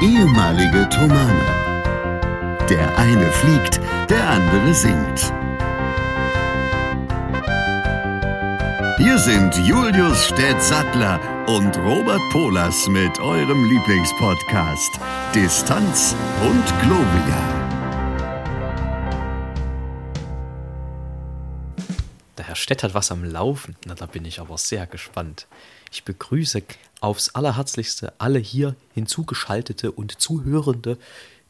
[0.00, 1.44] ehemalige Tomane.
[2.68, 5.32] Der eine fliegt, der andere singt.
[8.98, 15.00] Hier sind Julius Städtsattler und Robert Polas mit eurem Lieblingspodcast
[15.34, 17.58] Distanz und Globia.
[22.36, 23.76] Der Herr Stett hat was am Laufen.
[23.84, 25.46] Na, da bin ich aber sehr gespannt.
[25.90, 26.62] Ich begrüße
[27.00, 30.98] aufs Allerherzlichste alle hier hinzugeschaltete und Zuhörende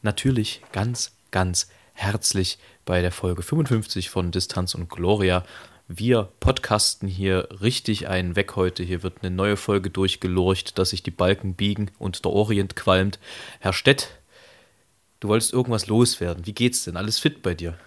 [0.01, 5.43] natürlich ganz, ganz herzlich bei der Folge 55 von Distanz und Gloria.
[5.87, 8.83] Wir podcasten hier richtig einen weg heute.
[8.83, 13.19] Hier wird eine neue Folge durchgelurcht, dass sich die Balken biegen und der Orient qualmt.
[13.59, 14.09] Herr Stett,
[15.19, 16.45] du wolltest irgendwas loswerden.
[16.45, 16.95] Wie geht's denn?
[16.95, 17.77] Alles fit bei dir?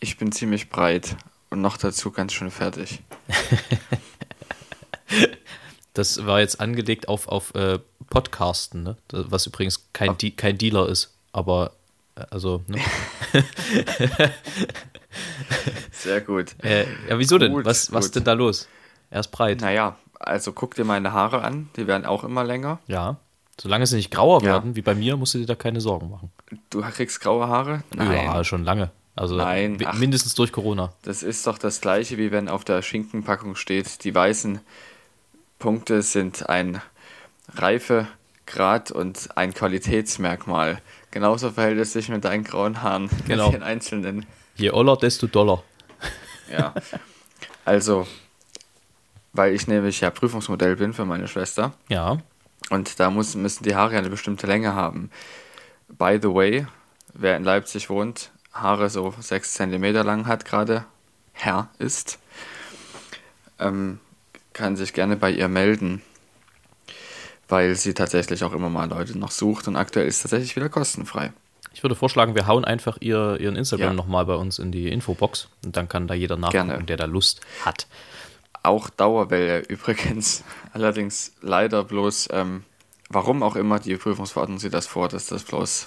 [0.00, 1.16] Ich bin ziemlich breit
[1.50, 3.00] und noch dazu ganz schön fertig.
[5.98, 8.96] Das war jetzt angelegt auf, auf äh, Podcasten, ne?
[9.10, 11.72] was übrigens kein, Di kein Dealer ist, aber
[12.14, 12.62] äh, also.
[12.68, 12.78] Ne?
[15.90, 16.54] Sehr gut.
[16.62, 17.64] Äh, ja, wieso denn?
[17.64, 18.68] Was, was denn da los?
[19.10, 19.60] Er ist breit.
[19.60, 22.78] Naja, also guck dir meine Haare an, die werden auch immer länger.
[22.86, 23.16] Ja.
[23.60, 24.52] Solange sie nicht grauer ja.
[24.52, 26.30] werden, wie bei mir, musst du dir da keine Sorgen machen.
[26.70, 27.82] Du kriegst graue Haare?
[27.92, 28.24] Nein.
[28.24, 28.92] Ja, schon lange.
[29.16, 30.92] Also Nein, ach, mindestens durch Corona.
[31.02, 34.60] Das ist doch das gleiche, wie wenn auf der Schinkenpackung steht, die weißen
[35.58, 36.80] Punkte sind ein
[37.54, 40.80] Reifegrad und ein Qualitätsmerkmal.
[41.10, 43.46] Genauso verhält es sich mit deinen grauen Haaren, genau.
[43.46, 44.26] mit den einzelnen.
[44.56, 45.62] Je oller, desto doller.
[46.50, 46.74] Ja,
[47.64, 48.06] also,
[49.32, 51.72] weil ich nämlich ja Prüfungsmodell bin für meine Schwester.
[51.88, 52.18] Ja.
[52.70, 55.10] Und da muss, müssen die Haare eine bestimmte Länge haben.
[55.88, 56.66] By the way,
[57.14, 60.84] wer in Leipzig wohnt, Haare so 6 cm lang hat gerade,
[61.32, 62.18] Herr ist,
[63.58, 64.00] ähm,
[64.58, 66.02] kann sich gerne bei ihr melden,
[67.48, 71.32] weil sie tatsächlich auch immer mal Leute noch sucht und aktuell ist tatsächlich wieder kostenfrei.
[71.72, 73.94] Ich würde vorschlagen, wir hauen einfach ihr, ihren Instagram ja.
[73.94, 76.84] nochmal bei uns in die Infobox und dann kann da jeder nachgucken, gerne.
[76.84, 77.86] der da Lust hat.
[78.64, 80.42] Auch Dauerwelle übrigens,
[80.72, 82.64] allerdings leider bloß, ähm,
[83.08, 85.86] warum auch immer die Prüfungsverordnung sieht das vor, dass das bloß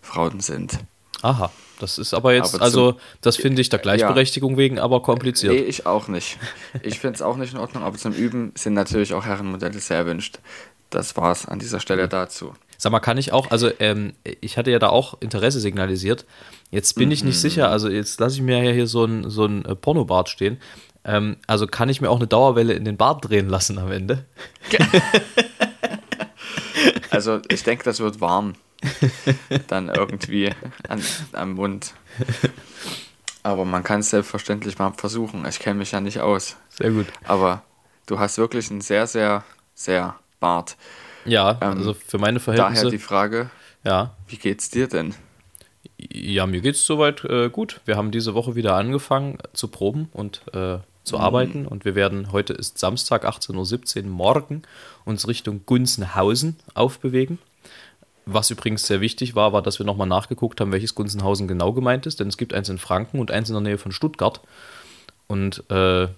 [0.00, 0.78] Frauen sind.
[1.22, 1.50] Aha,
[1.80, 5.02] das ist aber jetzt, aber also zum, das finde ich der Gleichberechtigung ja, wegen aber
[5.02, 5.52] kompliziert.
[5.52, 6.38] Nee, ich auch nicht.
[6.82, 9.98] Ich finde es auch nicht in Ordnung, aber zum Üben sind natürlich auch Herrenmodelle sehr
[9.98, 10.38] erwünscht.
[10.90, 12.54] Das war es an dieser Stelle dazu.
[12.78, 16.26] Sag mal, kann ich auch, also ähm, ich hatte ja da auch Interesse signalisiert.
[16.70, 17.12] Jetzt bin mhm.
[17.12, 17.40] ich nicht mhm.
[17.40, 20.58] sicher, also jetzt lasse ich mir ja hier so ein, so ein äh, Pornobart stehen.
[21.04, 24.24] Ähm, also kann ich mir auch eine Dauerwelle in den Bart drehen lassen am Ende?
[27.10, 28.54] also ich denke, das wird warm.
[29.68, 30.50] dann irgendwie
[30.88, 31.02] an,
[31.32, 31.94] am Mund.
[33.42, 35.46] Aber man kann es selbstverständlich mal versuchen.
[35.46, 36.56] Ich kenne mich ja nicht aus.
[36.68, 37.06] Sehr gut.
[37.24, 37.62] Aber
[38.06, 40.76] du hast wirklich einen sehr, sehr, sehr Bart.
[41.24, 42.82] Ja, ähm, also für meine Verhältnisse.
[42.82, 43.50] Daher die Frage,
[43.84, 44.14] ja.
[44.28, 45.14] wie geht's dir denn?
[45.98, 47.80] Ja, mir geht's soweit äh, gut.
[47.84, 51.22] Wir haben diese Woche wieder angefangen zu proben und äh, zu mhm.
[51.22, 54.62] arbeiten und wir werden, heute ist Samstag, 18.17 Uhr, morgen
[55.04, 57.38] uns Richtung Gunzenhausen aufbewegen.
[58.28, 62.06] Was übrigens sehr wichtig war, war, dass wir nochmal nachgeguckt haben, welches Gunzenhausen genau gemeint
[62.06, 64.40] ist, denn es gibt eins in Franken und eins in der Nähe von Stuttgart.
[65.28, 66.08] Und äh,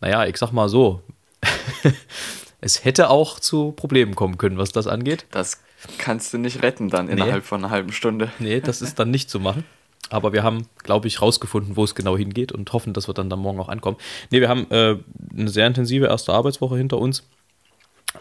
[0.00, 1.02] naja, ich sag mal so,
[2.62, 5.26] es hätte auch zu Problemen kommen können, was das angeht.
[5.30, 5.60] Das
[5.98, 7.40] kannst du nicht retten dann innerhalb nee.
[7.42, 8.32] von einer halben Stunde.
[8.38, 9.64] Nee, das ist dann nicht zu machen.
[10.10, 13.30] Aber wir haben, glaube ich, rausgefunden, wo es genau hingeht und hoffen, dass wir dann,
[13.30, 13.96] dann morgen auch ankommen.
[14.30, 14.96] Nee, wir haben äh,
[15.36, 17.24] eine sehr intensive erste Arbeitswoche hinter uns.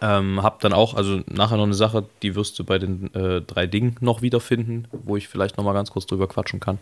[0.02, 3.42] Ähm, hab dann auch, also nachher noch eine Sache, die wirst du bei den äh,
[3.42, 6.80] drei Dingen noch wiederfinden, wo ich vielleicht noch mal ganz kurz drüber quatschen kann.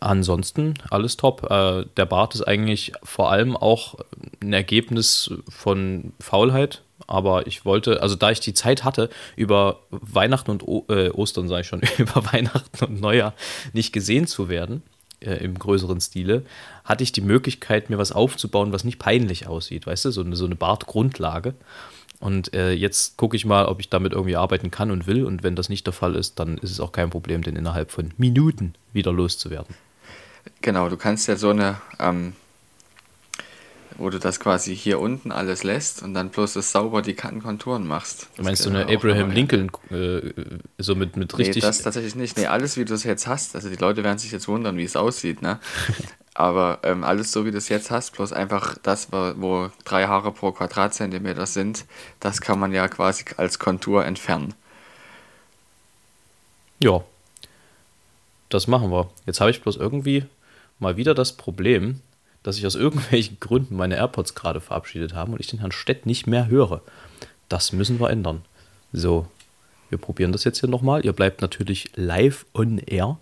[0.00, 1.50] Ansonsten alles top.
[1.50, 3.96] Äh, der Bart ist eigentlich vor allem auch
[4.42, 6.82] ein Ergebnis von Faulheit.
[7.06, 11.48] Aber ich wollte, also da ich die Zeit hatte, über Weihnachten und o äh, Ostern,
[11.48, 13.34] sage ich schon, über Weihnachten und Neujahr
[13.72, 14.82] nicht gesehen zu werden,
[15.20, 16.44] äh, im größeren Stile,
[16.84, 19.86] hatte ich die Möglichkeit, mir was aufzubauen, was nicht peinlich aussieht.
[19.86, 21.54] Weißt du, so eine, so eine Bartgrundlage.
[22.24, 25.26] Und äh, jetzt gucke ich mal, ob ich damit irgendwie arbeiten kann und will.
[25.26, 27.90] Und wenn das nicht der Fall ist, dann ist es auch kein Problem, den innerhalb
[27.90, 29.74] von Minuten wieder loszuwerden.
[30.62, 32.32] Genau, du kannst ja so eine, ähm,
[33.98, 37.86] wo du das quasi hier unten alles lässt und dann bloß das sauber die Kantenkonturen
[37.86, 38.22] machst.
[38.22, 40.32] Das du meinst so eine Abraham Lincoln, äh,
[40.78, 41.56] so mit, mit richtig.
[41.56, 42.38] Nee, das tatsächlich nicht.
[42.38, 43.54] Nee, alles wie du es jetzt hast.
[43.54, 45.60] Also die Leute werden sich jetzt wundern, wie es aussieht, ne?
[46.34, 50.32] Aber ähm, alles so, wie du es jetzt hast, bloß einfach das, wo drei Haare
[50.32, 51.84] pro Quadratzentimeter sind,
[52.18, 54.54] das kann man ja quasi als Kontur entfernen.
[56.80, 57.04] Ja,
[58.48, 59.10] das machen wir.
[59.26, 60.24] Jetzt habe ich bloß irgendwie
[60.78, 62.00] mal wieder das Problem,
[62.42, 66.04] dass ich aus irgendwelchen Gründen meine AirPods gerade verabschiedet habe und ich den Herrn Stett
[66.04, 66.82] nicht mehr höre.
[67.48, 68.42] Das müssen wir ändern.
[68.92, 69.26] So,
[69.90, 71.04] Wir probieren das jetzt hier nochmal.
[71.04, 73.18] Ihr bleibt natürlich live on air.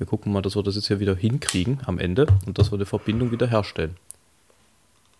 [0.00, 2.78] Wir gucken mal, dass wir das jetzt hier wieder hinkriegen am Ende und dass wir
[2.78, 3.98] die Verbindung wieder herstellen.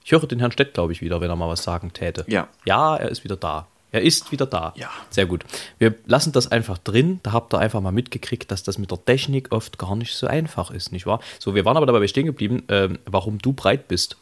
[0.02, 2.24] Ich höre den Herrn Stett, glaube ich, wieder, wenn er mal was sagen täte.
[2.28, 2.48] Ja.
[2.64, 3.66] Ja, er ist wieder da.
[3.92, 4.72] Er ist wieder da.
[4.76, 4.88] Ja.
[5.10, 5.44] Sehr gut.
[5.78, 7.20] Wir lassen das einfach drin.
[7.24, 10.26] Da habt ihr einfach mal mitgekriegt, dass das mit der Technik oft gar nicht so
[10.26, 11.20] einfach ist, nicht wahr?
[11.38, 14.16] So, wir waren aber dabei stehen geblieben, ähm, warum du breit bist.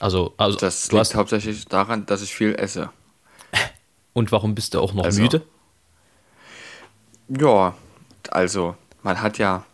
[0.00, 2.90] Also, also Das du liegt hast, hauptsächlich daran, dass ich viel esse.
[4.12, 5.42] und warum bist du auch noch Also- müde?
[7.28, 7.76] Ja,
[8.30, 9.64] also man hat ja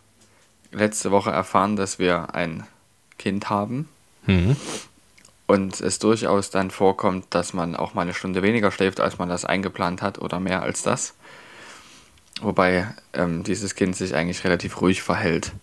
[0.71, 2.65] letzte Woche erfahren, dass wir ein
[3.17, 3.87] Kind haben
[4.25, 4.57] Mhm.
[5.47, 9.29] und es durchaus dann vorkommt, dass man auch mal eine Stunde weniger schläft, als man
[9.29, 11.13] das eingeplant hat oder mehr als das.
[12.41, 15.53] Wobei ähm, dieses Kind sich eigentlich relativ ruhig verhält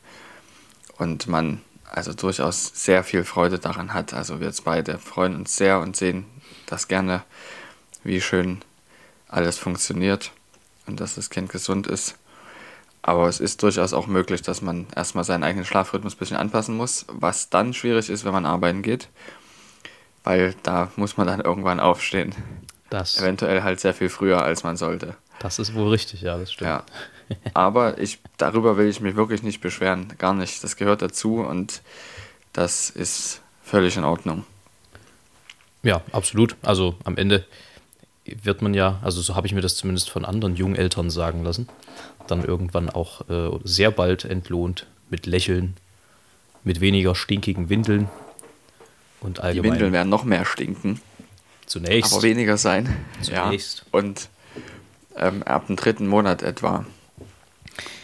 [0.98, 4.14] und man also durchaus sehr viel Freude daran hat.
[4.14, 6.24] Also wir jetzt beide freuen uns sehr und sehen
[6.66, 7.22] das gerne,
[8.02, 8.62] wie schön
[9.28, 10.32] alles funktioniert
[10.86, 12.16] und dass das Kind gesund ist.
[13.06, 16.74] Aber es ist durchaus auch möglich, dass man erstmal seinen eigenen Schlafrhythmus ein bisschen anpassen
[16.74, 19.10] muss, was dann schwierig ist, wenn man arbeiten geht,
[20.24, 22.34] weil da muss man dann irgendwann aufstehen.
[22.88, 25.16] Das, Eventuell halt sehr viel früher, als man sollte.
[25.38, 26.70] das ist wohl richtig, ja, das stimmt.
[26.70, 26.84] Ja.
[27.52, 30.64] Aber ich, darüber will ich mich wirklich nicht beschweren, gar nicht.
[30.64, 31.82] Das gehört dazu und
[32.54, 34.46] das ist völlig in Ordnung.
[35.82, 36.56] Ja, absolut.
[36.62, 37.44] Also am Ende
[38.24, 41.68] wird man ja, also so habe ich mir das zumindest von anderen Jungeltern sagen lassen,
[42.26, 45.74] dann irgendwann auch äh, sehr bald entlohnt mit Lächeln,
[46.64, 48.08] mit weniger stinkigen Windeln
[49.20, 51.00] und Die allgemein Windeln werden noch mehr stinken,
[51.66, 52.12] zunächst.
[52.12, 52.94] aber weniger sein.
[53.22, 53.78] Zunächst.
[53.78, 53.98] Ja.
[53.98, 54.28] Und
[55.16, 56.84] ähm, ab dem dritten Monat etwa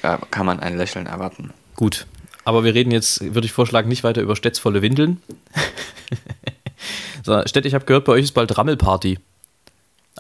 [0.03, 1.53] äh, kann man ein Lächeln erwarten.
[1.77, 2.07] Gut.
[2.45, 5.23] Aber wir reden jetzt, würde ich vorschlagen, nicht weiter über Stedts volle Windeln.
[7.25, 9.19] so, Stett, ich habe gehört, bei euch ist bald Rammelparty.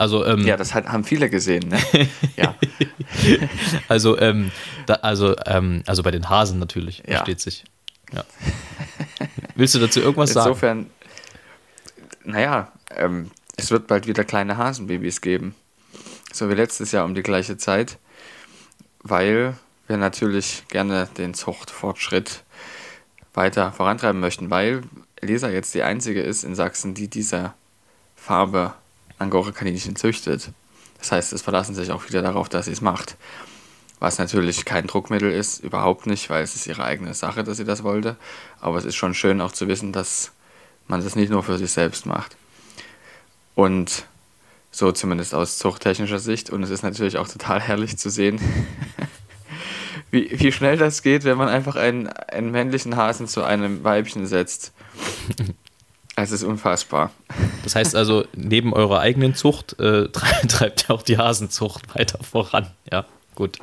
[0.00, 1.69] Also, ähm, Ja, das hat, haben viele gesehen.
[1.69, 1.79] Ne?
[2.37, 2.55] ja.
[3.88, 4.50] also, ähm,
[4.87, 7.17] da, also, ähm, also bei den Hasen natürlich, Ja.
[7.17, 7.64] versteht sich.
[8.11, 8.25] Ja.
[9.56, 10.49] Willst du dazu irgendwas sagen?
[10.49, 10.91] Insofern,
[12.25, 15.55] naja, ähm, es wird bald wieder kleine Hasenbabys geben.
[16.32, 17.99] So wie letztes Jahr um die gleiche Zeit,
[19.02, 19.55] weil
[19.87, 22.43] wir natürlich gerne den Zuchtfortschritt
[23.35, 24.81] weiter vorantreiben möchten, weil
[25.17, 27.52] Elisa jetzt die einzige ist in Sachsen, die diese
[28.17, 28.73] Farbe
[29.20, 30.50] Angora-Kaninchen züchtet.
[30.99, 33.17] Das heißt, es verlassen sich auch wieder darauf, dass sie es macht.
[34.00, 37.64] Was natürlich kein Druckmittel ist, überhaupt nicht, weil es ist ihre eigene Sache, dass sie
[37.64, 38.17] das wollte.
[38.61, 40.32] Aber es ist schon schön auch zu wissen, dass
[40.88, 42.37] man das nicht nur für sich selbst macht.
[43.55, 44.05] Und
[44.70, 46.50] so zumindest aus zuchttechnischer Sicht.
[46.50, 48.40] Und es ist natürlich auch total herrlich zu sehen,
[50.11, 54.26] wie, wie schnell das geht, wenn man einfach einen, einen männlichen Hasen zu einem Weibchen
[54.26, 54.73] setzt.
[56.16, 57.10] Es ist unfassbar.
[57.64, 62.18] Das heißt also, neben eurer eigenen Zucht äh, tre- treibt ihr auch die Hasenzucht weiter
[62.22, 62.66] voran.
[62.92, 63.58] Ja, gut.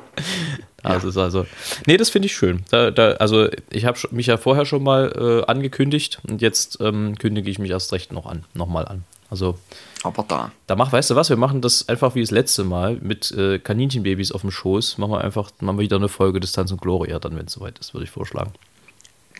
[0.82, 1.46] Also, ist also.
[1.86, 2.64] Nee, das finde ich schön.
[2.70, 5.12] Da, da, also, ich habe mich ja vorher schon mal
[5.46, 9.04] äh, angekündigt und jetzt ähm, kündige ich mich erst recht noch an, nochmal an.
[9.30, 9.58] Also,
[10.02, 10.50] Aber da.
[10.66, 13.58] da mach, weißt du was, wir machen das einfach wie das letzte Mal mit äh,
[13.58, 14.96] Kaninchenbabys auf dem Schoß.
[14.98, 17.78] Machen wir einfach, machen wir wieder eine Folge Distanz und Gloria, dann, wenn es soweit
[17.78, 18.52] ist, würde ich vorschlagen.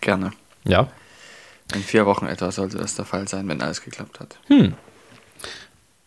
[0.02, 0.32] Gerne.
[0.64, 0.88] Ja.
[1.74, 4.38] In vier Wochen etwa sollte das der Fall sein, wenn alles geklappt hat.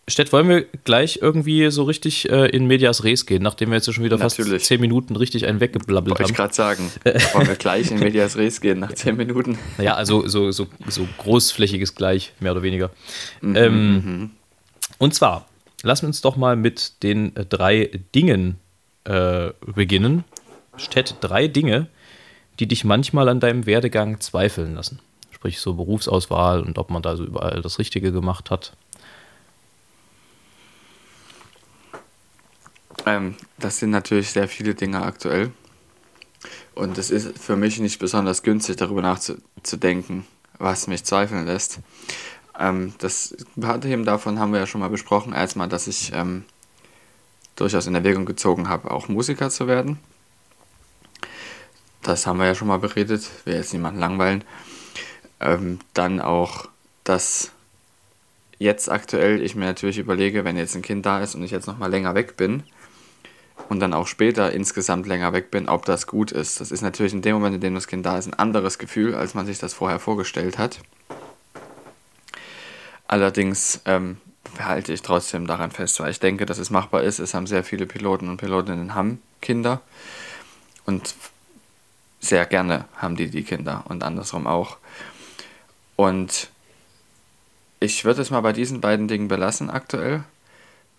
[0.08, 3.94] Stett, wollen wir gleich irgendwie so richtig äh, in Medias Res gehen, nachdem wir jetzt
[3.94, 4.64] schon wieder fast Natürlich.
[4.64, 6.36] zehn Minuten richtig einen weggeblabbelt Wollte ich haben?
[6.36, 6.92] gerade sagen.
[7.34, 9.58] Wollen wir gleich in Medias Res gehen nach zehn Minuten?
[9.78, 12.90] Naja, also so, so, so großflächiges gleich, mehr oder weniger.
[13.44, 14.32] ähm,
[14.98, 15.48] Und zwar,
[15.84, 18.58] lassen wir uns doch mal mit den äh, drei Dingen
[19.06, 20.24] äh, beginnen.
[20.78, 21.88] Stett, drei Dinge,
[22.60, 25.00] die dich manchmal an deinem Werdegang zweifeln lassen.
[25.42, 28.74] Sprich so Berufsauswahl und ob man da so überall das Richtige gemacht hat.
[33.08, 35.50] Ähm, das sind natürlich sehr viele Dinge aktuell.
[36.76, 40.28] Und es ist für mich nicht besonders günstig, darüber nachzudenken,
[40.60, 41.80] was mich zweifeln lässt.
[42.60, 45.34] Ähm, das paar Themen davon haben wir ja schon mal besprochen.
[45.34, 46.46] Erstmal, dass ich ähm,
[47.56, 49.98] durchaus in Erwägung gezogen habe, auch Musiker zu werden.
[52.04, 54.44] Das haben wir ja schon mal beredet, will jetzt niemanden langweilen.
[55.42, 56.70] Ähm, dann auch,
[57.04, 57.52] dass
[58.60, 61.66] jetzt aktuell ich mir natürlich überlege, wenn jetzt ein Kind da ist und ich jetzt
[61.66, 62.64] noch mal länger weg bin
[63.70, 66.62] und dann auch später insgesamt länger weg bin, ob das gut ist.
[66.62, 69.16] Das ist natürlich in dem Moment, in dem das Kind da ist, ein anderes Gefühl,
[69.16, 70.80] als man sich das vorher vorgestellt hat.
[73.08, 74.18] Allerdings ähm,
[74.60, 77.20] halte ich trotzdem daran fest, weil ich denke, dass es machbar ist.
[77.20, 79.82] Es haben sehr viele Piloten und Pilotinnen haben Kinder
[80.86, 81.16] und
[82.20, 84.78] sehr gerne haben die die Kinder und andersrum auch.
[86.02, 86.50] Und
[87.80, 90.24] ich würde es mal bei diesen beiden Dingen belassen aktuell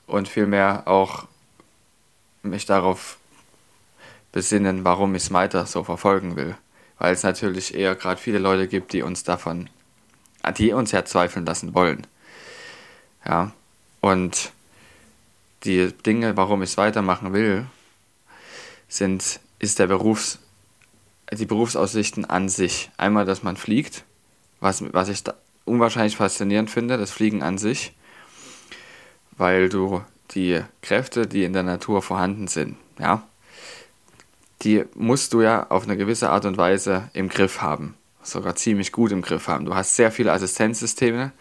[0.07, 1.27] und vielmehr auch
[2.45, 3.19] mich darauf
[4.31, 6.57] besinnen, warum ich es weiter so verfolgen will.
[6.99, 9.69] Weil es natürlich eher gerade viele Leute gibt, die uns davon,
[10.57, 12.07] die uns ja zweifeln lassen wollen.
[13.27, 13.51] Ja,
[14.01, 14.53] und
[15.65, 17.67] die Dinge, warum ich es weitermachen will,
[18.87, 20.39] sind, ist der Berufs,
[21.33, 22.93] die Berufsaussichten an sich.
[22.99, 24.05] Einmal, dass man fliegt,
[24.63, 25.23] was, was ich
[25.65, 27.93] unwahrscheinlich faszinierend finde, das Fliegen an sich,
[29.37, 33.23] weil du die Kräfte, die in der Natur vorhanden sind, ja,
[34.63, 37.97] die musst du ja auf eine gewisse Art und Weise im Griff haben.
[38.23, 39.65] Sogar ziemlich gut im Griff haben.
[39.65, 41.33] Du hast sehr viele Assistenzsysteme,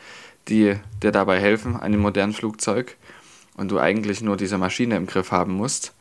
[0.47, 2.97] die dir dabei helfen, einem modernen Flugzeug.
[3.55, 5.93] Und du eigentlich nur diese Maschine im Griff haben musst.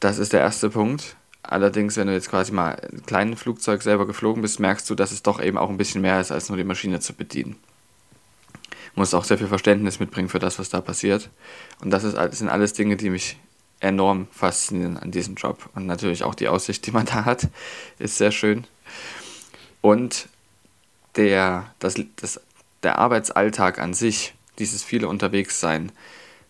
[0.00, 1.16] Das ist der erste Punkt.
[1.50, 5.12] Allerdings, wenn du jetzt quasi mal ein kleines Flugzeug selber geflogen bist, merkst du, dass
[5.12, 7.56] es doch eben auch ein bisschen mehr ist, als nur die Maschine zu bedienen.
[8.94, 11.30] Du musst auch sehr viel Verständnis mitbringen für das, was da passiert.
[11.80, 13.38] Und das, ist, das sind alles Dinge, die mich
[13.80, 15.70] enorm faszinieren an diesem Job.
[15.74, 17.48] Und natürlich auch die Aussicht, die man da hat,
[17.98, 18.66] ist sehr schön.
[19.80, 20.28] Und
[21.16, 22.42] der, das, das,
[22.82, 25.92] der Arbeitsalltag an sich, dieses viele Unterwegssein,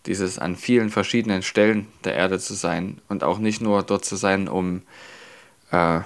[0.05, 4.15] dieses an vielen verschiedenen Stellen der Erde zu sein und auch nicht nur dort zu
[4.15, 4.81] sein, um
[5.71, 6.01] äh,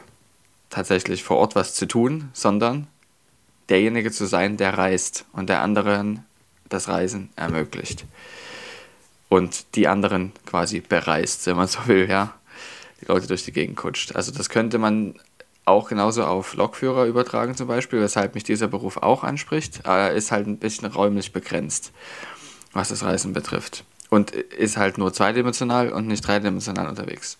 [0.69, 2.87] tatsächlich vor Ort was zu tun, sondern
[3.69, 6.25] derjenige zu sein, der reist und der anderen
[6.69, 8.05] das Reisen ermöglicht
[9.29, 12.33] und die anderen quasi bereist, wenn man so will, ja.
[13.01, 14.15] Die Leute durch die Gegend kutscht.
[14.15, 15.15] Also das könnte man
[15.65, 19.81] auch genauso auf Lokführer übertragen zum Beispiel, weshalb mich dieser Beruf auch anspricht.
[19.85, 21.91] Er ist halt ein bisschen räumlich begrenzt,
[22.73, 23.83] was das Reisen betrifft.
[24.09, 27.37] Und ist halt nur zweidimensional und nicht dreidimensional unterwegs.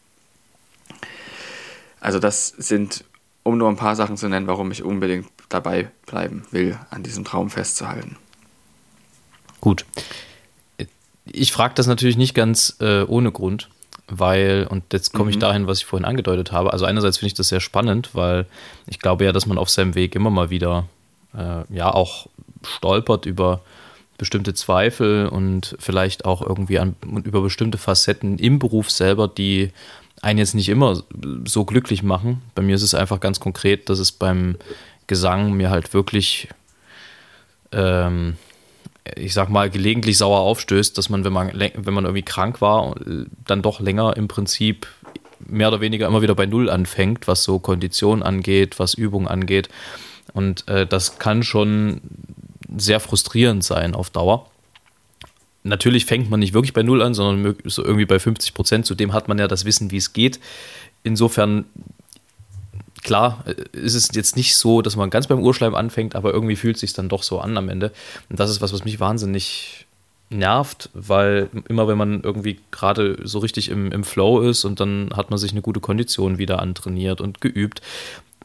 [1.99, 3.03] Also das sind,
[3.43, 7.23] um nur ein paar Sachen zu nennen, warum ich unbedingt dabei bleiben will, an diesem
[7.25, 8.17] Traum festzuhalten.
[9.61, 9.85] Gut
[11.25, 13.69] ich frage das natürlich nicht ganz äh, ohne Grund,
[14.07, 15.41] weil, und jetzt komme ich mhm.
[15.41, 16.73] dahin, was ich vorhin angedeutet habe.
[16.73, 18.45] Also einerseits finde ich das sehr spannend, weil
[18.87, 20.87] ich glaube ja, dass man auf seinem Weg immer mal wieder
[21.35, 22.27] äh, ja auch
[22.65, 23.61] stolpert über
[24.17, 29.71] bestimmte Zweifel und vielleicht auch irgendwie an, über bestimmte Facetten im Beruf selber, die
[30.21, 31.03] einen jetzt nicht immer
[31.45, 32.41] so glücklich machen.
[32.55, 34.57] Bei mir ist es einfach ganz konkret, dass es beim
[35.07, 36.47] Gesang mir halt wirklich
[37.73, 38.37] ähm,
[39.15, 42.95] ich sag mal, gelegentlich sauer aufstößt, dass man, wenn man, wenn man irgendwie krank war,
[43.45, 44.87] dann doch länger im Prinzip
[45.45, 49.67] mehr oder weniger immer wieder bei Null anfängt, was so Kondition angeht, was Übung angeht.
[50.33, 52.01] Und äh, das kann schon
[52.75, 54.49] sehr frustrierend sein auf Dauer.
[55.63, 58.85] Natürlich fängt man nicht wirklich bei Null an, sondern so irgendwie bei 50 Prozent.
[58.85, 60.39] Zudem hat man ja das Wissen, wie es geht.
[61.03, 61.65] Insofern
[63.03, 66.55] klar äh, ist es jetzt nicht so, dass man ganz beim Urschleim anfängt, aber irgendwie
[66.55, 67.91] fühlt es sich dann doch so an am Ende.
[68.29, 69.85] Und das ist was, was mich wahnsinnig
[70.29, 75.11] nervt, weil immer wenn man irgendwie gerade so richtig im, im Flow ist und dann
[75.15, 77.81] hat man sich eine gute Kondition wieder antrainiert und geübt,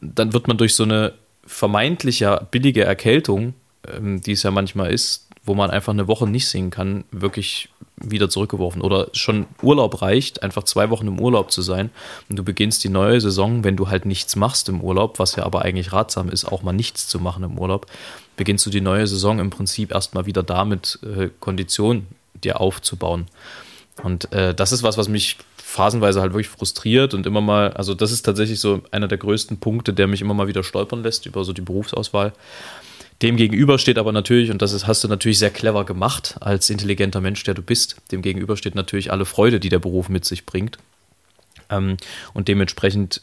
[0.01, 1.15] dann wird man durch so eine
[1.47, 3.55] vermeintlich ja billige Erkältung,
[4.01, 8.31] die es ja manchmal ist, wo man einfach eine Woche nicht singen kann, wirklich wieder
[8.31, 8.83] zurückgeworfen.
[8.83, 11.91] Oder schon Urlaub reicht, einfach zwei Wochen im Urlaub zu sein
[12.29, 15.45] und du beginnst die neue Saison, wenn du halt nichts machst im Urlaub, was ja
[15.45, 17.87] aber eigentlich ratsam ist, auch mal nichts zu machen im Urlaub,
[18.37, 22.07] beginnst du die neue Saison im Prinzip erstmal wieder damit, äh, Kondition
[22.45, 23.27] dir aufzubauen.
[24.03, 27.95] Und äh, das ist was, was mich phasenweise halt wirklich frustriert und immer mal, also
[27.95, 31.27] das ist tatsächlich so einer der größten Punkte, der mich immer mal wieder stolpern lässt
[31.27, 32.33] über so die Berufsauswahl.
[33.23, 36.71] Dem gegenüber steht aber natürlich, und das ist, hast du natürlich sehr clever gemacht als
[36.71, 40.25] intelligenter Mensch, der du bist, dem gegenüber steht natürlich alle Freude, die der Beruf mit
[40.25, 40.79] sich bringt.
[41.69, 41.97] Ähm,
[42.33, 43.23] und dementsprechend,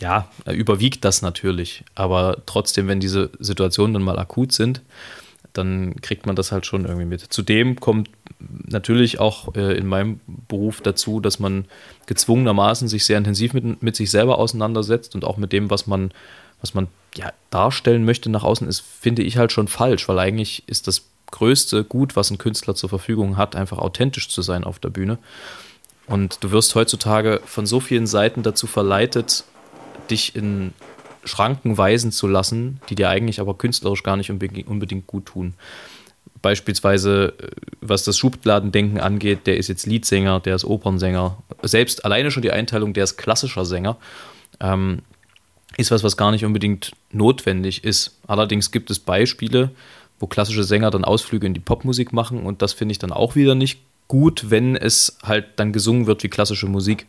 [0.00, 1.84] ja, überwiegt das natürlich.
[1.94, 4.82] Aber trotzdem, wenn diese Situationen dann mal akut sind,
[5.52, 7.20] dann kriegt man das halt schon irgendwie mit.
[7.20, 11.64] Zudem kommt natürlich auch äh, in meinem Beruf dazu, dass man
[12.06, 16.10] gezwungenermaßen sich sehr intensiv mit, mit sich selber auseinandersetzt und auch mit dem, was man
[16.60, 20.62] was man ja, darstellen möchte nach außen, ist, finde ich halt schon falsch, weil eigentlich
[20.66, 24.78] ist das größte Gut, was ein Künstler zur Verfügung hat, einfach authentisch zu sein auf
[24.78, 25.18] der Bühne.
[26.06, 29.44] Und du wirst heutzutage von so vielen Seiten dazu verleitet,
[30.10, 30.72] dich in
[31.24, 35.54] Schranken weisen zu lassen, die dir eigentlich aber künstlerisch gar nicht unbedingt gut tun.
[36.40, 37.48] Beispielsweise, äh,
[37.80, 41.36] was das Schubladendenken angeht, der ist jetzt Liedsänger, der ist Opernsänger.
[41.62, 43.96] Selbst alleine schon die Einteilung, der ist klassischer Sänger.
[44.60, 45.02] Ähm,
[45.76, 48.18] ist was, was gar nicht unbedingt notwendig ist.
[48.26, 49.70] Allerdings gibt es Beispiele,
[50.18, 53.36] wo klassische Sänger dann Ausflüge in die Popmusik machen und das finde ich dann auch
[53.36, 57.06] wieder nicht gut, wenn es halt dann gesungen wird wie klassische Musik.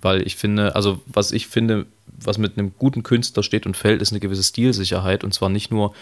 [0.00, 1.86] Weil ich finde, also was ich finde,
[2.18, 5.24] was mit einem guten Künstler steht und fällt, ist eine gewisse Stilsicherheit.
[5.24, 5.94] Und zwar nicht nur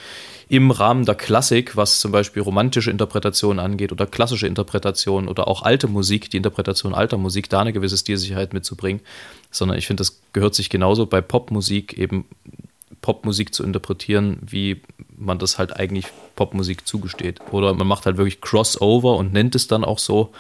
[0.49, 5.63] im Rahmen der Klassik, was zum Beispiel romantische Interpretationen angeht oder klassische Interpretationen oder auch
[5.63, 9.01] alte Musik, die Interpretation alter Musik, da eine gewisse Stilsicherheit mitzubringen,
[9.51, 12.27] sondern ich finde, das gehört sich genauso bei Popmusik eben
[13.01, 14.81] Popmusik zu interpretieren, wie
[15.17, 17.41] man das halt eigentlich Popmusik zugesteht.
[17.51, 20.33] Oder man macht halt wirklich Crossover und nennt es dann auch so.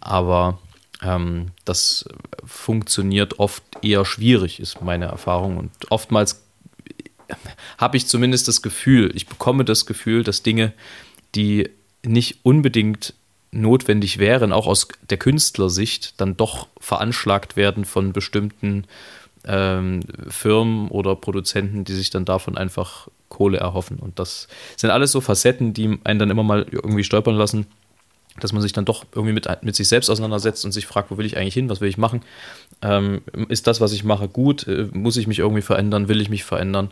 [0.00, 0.58] Aber
[1.02, 2.08] ähm, das
[2.44, 5.56] funktioniert oft eher schwierig, ist meine Erfahrung.
[5.56, 6.42] Und oftmals
[7.78, 10.72] habe ich zumindest das Gefühl, ich bekomme das Gefühl, dass Dinge,
[11.34, 11.70] die
[12.04, 13.14] nicht unbedingt
[13.50, 18.84] notwendig wären, auch aus der Künstlersicht, dann doch veranschlagt werden von bestimmten
[19.44, 23.98] ähm, Firmen oder Produzenten, die sich dann davon einfach Kohle erhoffen.
[23.98, 27.66] Und das sind alles so Facetten, die einen dann immer mal irgendwie stolpern lassen,
[28.40, 31.18] dass man sich dann doch irgendwie mit, mit sich selbst auseinandersetzt und sich fragt, wo
[31.18, 32.22] will ich eigentlich hin, was will ich machen?
[32.82, 34.66] Ähm, ist das, was ich mache, gut?
[34.66, 36.08] Äh, muss ich mich irgendwie verändern?
[36.08, 36.90] Will ich mich verändern?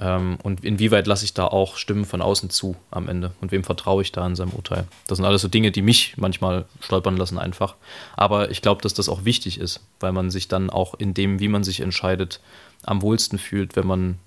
[0.00, 3.32] Ähm, und inwieweit lasse ich da auch Stimmen von außen zu am Ende?
[3.40, 4.86] Und wem vertraue ich da in seinem Urteil?
[5.06, 7.76] Das sind alles so Dinge, die mich manchmal stolpern lassen einfach.
[8.16, 11.40] Aber ich glaube, dass das auch wichtig ist, weil man sich dann auch in dem,
[11.40, 12.40] wie man sich entscheidet,
[12.82, 14.18] am wohlsten fühlt, wenn man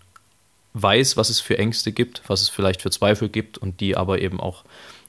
[0.73, 4.21] weiß, was es für Ängste gibt, was es vielleicht für Zweifel gibt und die aber
[4.21, 4.63] eben auch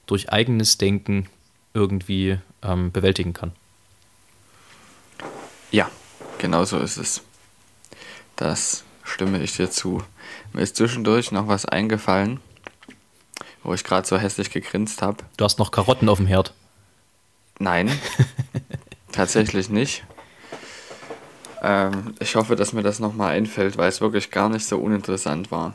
[0.09, 1.29] durch eigenes Denken
[1.75, 3.53] irgendwie ähm, bewältigen kann.
[5.71, 5.89] Ja,
[6.39, 7.23] genau so ist es.
[8.35, 10.03] Das stimme ich dir zu.
[10.53, 12.41] Mir ist zwischendurch noch was eingefallen,
[13.63, 15.25] wo ich gerade so hässlich gegrinst habe.
[15.37, 16.55] Du hast noch Karotten auf dem Herd.
[17.59, 17.91] Nein,
[19.13, 20.05] tatsächlich nicht.
[21.63, 25.51] Ähm, ich hoffe, dass mir das nochmal einfällt, weil es wirklich gar nicht so uninteressant
[25.51, 25.75] war.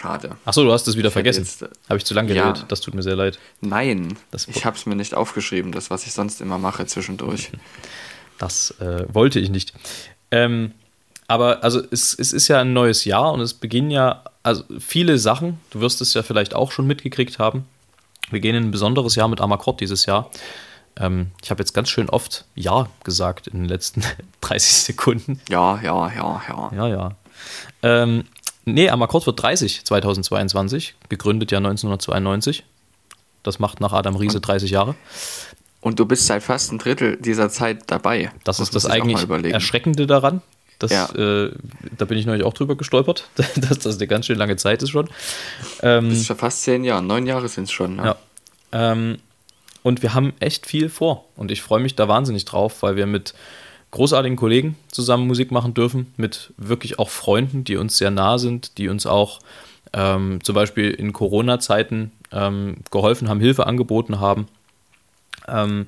[0.00, 0.36] Schade.
[0.44, 1.46] Achso, du hast es wieder vergessen.
[1.60, 2.58] Äh, habe ich zu lange geredet?
[2.58, 2.64] Ja.
[2.68, 3.38] Das tut mir sehr leid.
[3.60, 7.50] Nein, ich habe es mir nicht aufgeschrieben, das, was ich sonst immer mache zwischendurch.
[8.38, 9.72] Das äh, wollte ich nicht.
[10.30, 10.72] Ähm,
[11.26, 15.18] aber also es, es ist ja ein neues Jahr und es beginnen ja also viele
[15.18, 15.60] Sachen.
[15.70, 17.66] Du wirst es ja vielleicht auch schon mitgekriegt haben.
[18.30, 20.30] Wir gehen in ein besonderes Jahr mit Amakord dieses Jahr.
[20.96, 24.02] Ähm, ich habe jetzt ganz schön oft Ja gesagt in den letzten
[24.42, 25.40] 30 Sekunden.
[25.48, 26.70] Ja, ja, ja, ja.
[26.74, 27.16] Ja, ja.
[27.82, 28.24] Ähm,
[28.72, 32.64] nee, Amakord wird 30 2022, gegründet ja 1992.
[33.42, 34.94] Das macht nach Adam Riese 30 Jahre.
[35.80, 38.32] Und du bist seit fast ein Drittel dieser Zeit dabei.
[38.44, 40.42] Das ist das eigentlich Erschreckende daran.
[40.78, 41.08] Das, ja.
[41.14, 41.50] äh,
[41.96, 44.90] da bin ich neulich auch drüber gestolpert, dass das eine ganz schön lange Zeit ist
[44.90, 45.08] schon.
[45.82, 47.96] Ähm, das ist schon fast zehn Jahre, neun Jahre sind es schon.
[47.96, 48.04] Ne?
[48.04, 48.16] Ja.
[48.72, 49.18] Ähm,
[49.82, 51.24] und wir haben echt viel vor.
[51.36, 53.34] Und ich freue mich da wahnsinnig drauf, weil wir mit
[53.90, 58.78] großartigen Kollegen zusammen Musik machen dürfen, mit wirklich auch Freunden, die uns sehr nah sind,
[58.78, 59.40] die uns auch
[59.92, 64.48] ähm, zum Beispiel in Corona-Zeiten ähm, geholfen haben, Hilfe angeboten haben.
[65.46, 65.86] Ähm,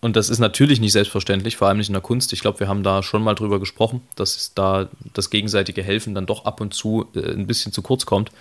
[0.00, 2.32] und das ist natürlich nicht selbstverständlich, vor allem nicht in der Kunst.
[2.32, 6.26] Ich glaube, wir haben da schon mal drüber gesprochen, dass da das gegenseitige Helfen dann
[6.26, 8.32] doch ab und zu äh, ein bisschen zu kurz kommt.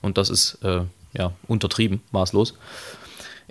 [0.00, 0.82] Und das ist äh,
[1.14, 2.54] ja untertrieben, maßlos.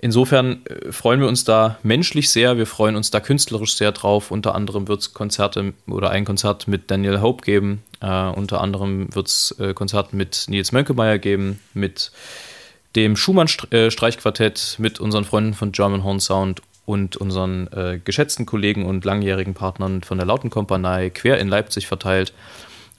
[0.00, 4.30] Insofern äh, freuen wir uns da menschlich sehr, wir freuen uns da künstlerisch sehr drauf.
[4.30, 7.82] Unter anderem wird es Konzerte oder ein Konzert mit Daniel Hope geben.
[8.00, 12.12] Äh, unter anderem wird es äh, Konzerte mit Nils Mönkemeyer geben, mit
[12.94, 18.86] dem Schumann-Streichquartett, äh, mit unseren Freunden von German Horn Sound und unseren äh, geschätzten Kollegen
[18.86, 22.32] und langjährigen Partnern von der Lautenkompanie quer in Leipzig verteilt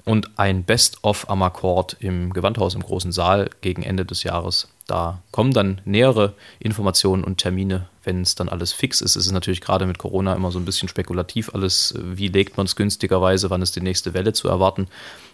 [0.09, 4.67] und ein Best-of am Akkord im Gewandhaus im großen Saal gegen Ende des Jahres.
[4.87, 9.15] Da kommen dann nähere Informationen und Termine, wenn es dann alles fix ist.
[9.15, 11.93] Es ist natürlich gerade mit Corona immer so ein bisschen spekulativ alles.
[12.01, 13.51] Wie legt man es günstigerweise?
[13.51, 14.87] Wann ist die nächste Welle zu erwarten?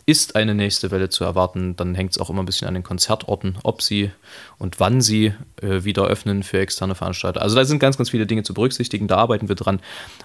[0.08, 1.76] ist eine nächste Welle zu erwarten.
[1.76, 4.12] Dann hängt es auch immer ein bisschen an den Konzertorten, ob sie
[4.60, 7.42] und wann sie äh, wieder öffnen für externe Veranstalter.
[7.42, 9.80] Also da sind ganz, ganz viele Dinge zu berücksichtigen, da arbeiten wir dran.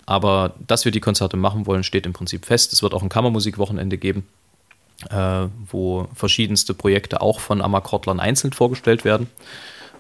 [0.05, 2.75] Aber dass wir die Konzerte machen wollen, steht im Prinzip fest.
[2.75, 4.27] Es wird auch ein Kammermusikwochenende geben,
[5.09, 9.29] äh, wo verschiedenste Projekte auch von Amakordlern einzeln vorgestellt werden.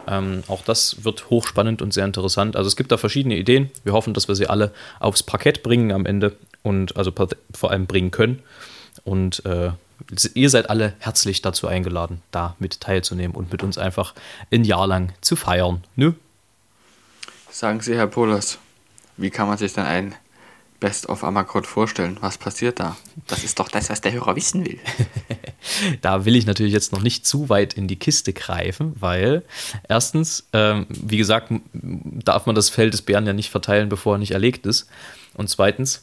[0.06, 2.56] Ähm, auch das wird hochspannend und sehr interessant.
[2.56, 3.70] Also es gibt da verschiedene Ideen.
[3.84, 7.12] Wir hoffen, dass wir sie alle aufs Parkett bringen am Ende und also
[7.54, 8.42] vor allem bringen können.
[9.04, 9.70] Und äh,
[10.34, 14.14] ihr seid alle herzlich dazu eingeladen, da mit teilzunehmen und mit uns einfach
[14.50, 15.84] ein Jahr lang zu feiern.
[15.96, 16.12] Nö?
[17.50, 18.58] Sagen Sie, Herr Polas,
[19.16, 20.14] wie kann man sich denn ein
[20.80, 22.16] Best of Amakrot vorstellen?
[22.20, 22.96] Was passiert da?
[23.26, 24.78] Das ist doch das, was der Hörer wissen will.
[26.00, 29.44] da will ich natürlich jetzt noch nicht zu weit in die Kiste greifen, weil
[29.88, 34.18] erstens, ähm, wie gesagt, darf man das Fell des Bären ja nicht verteilen, bevor er
[34.18, 34.88] nicht erlegt ist.
[35.34, 36.02] Und zweitens,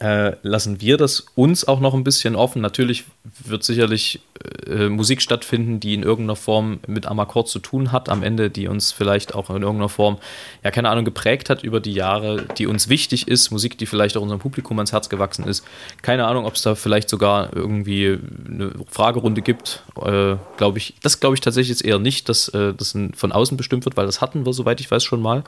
[0.00, 2.62] äh, lassen wir das uns auch noch ein bisschen offen.
[2.62, 3.04] Natürlich
[3.44, 4.20] wird sicherlich
[4.66, 8.68] äh, Musik stattfinden, die in irgendeiner Form mit Amakord zu tun hat, am Ende, die
[8.68, 10.18] uns vielleicht auch in irgendeiner Form,
[10.62, 14.16] ja, keine Ahnung, geprägt hat über die Jahre, die uns wichtig ist, Musik, die vielleicht
[14.16, 15.64] auch unserem Publikum ans Herz gewachsen ist.
[16.02, 20.94] Keine Ahnung, ob es da vielleicht sogar irgendwie eine Fragerunde gibt, äh, glaube ich.
[21.02, 24.06] Das glaube ich tatsächlich jetzt eher nicht, dass äh, das von außen bestimmt wird, weil
[24.06, 25.44] das hatten wir, soweit ich weiß, schon mal.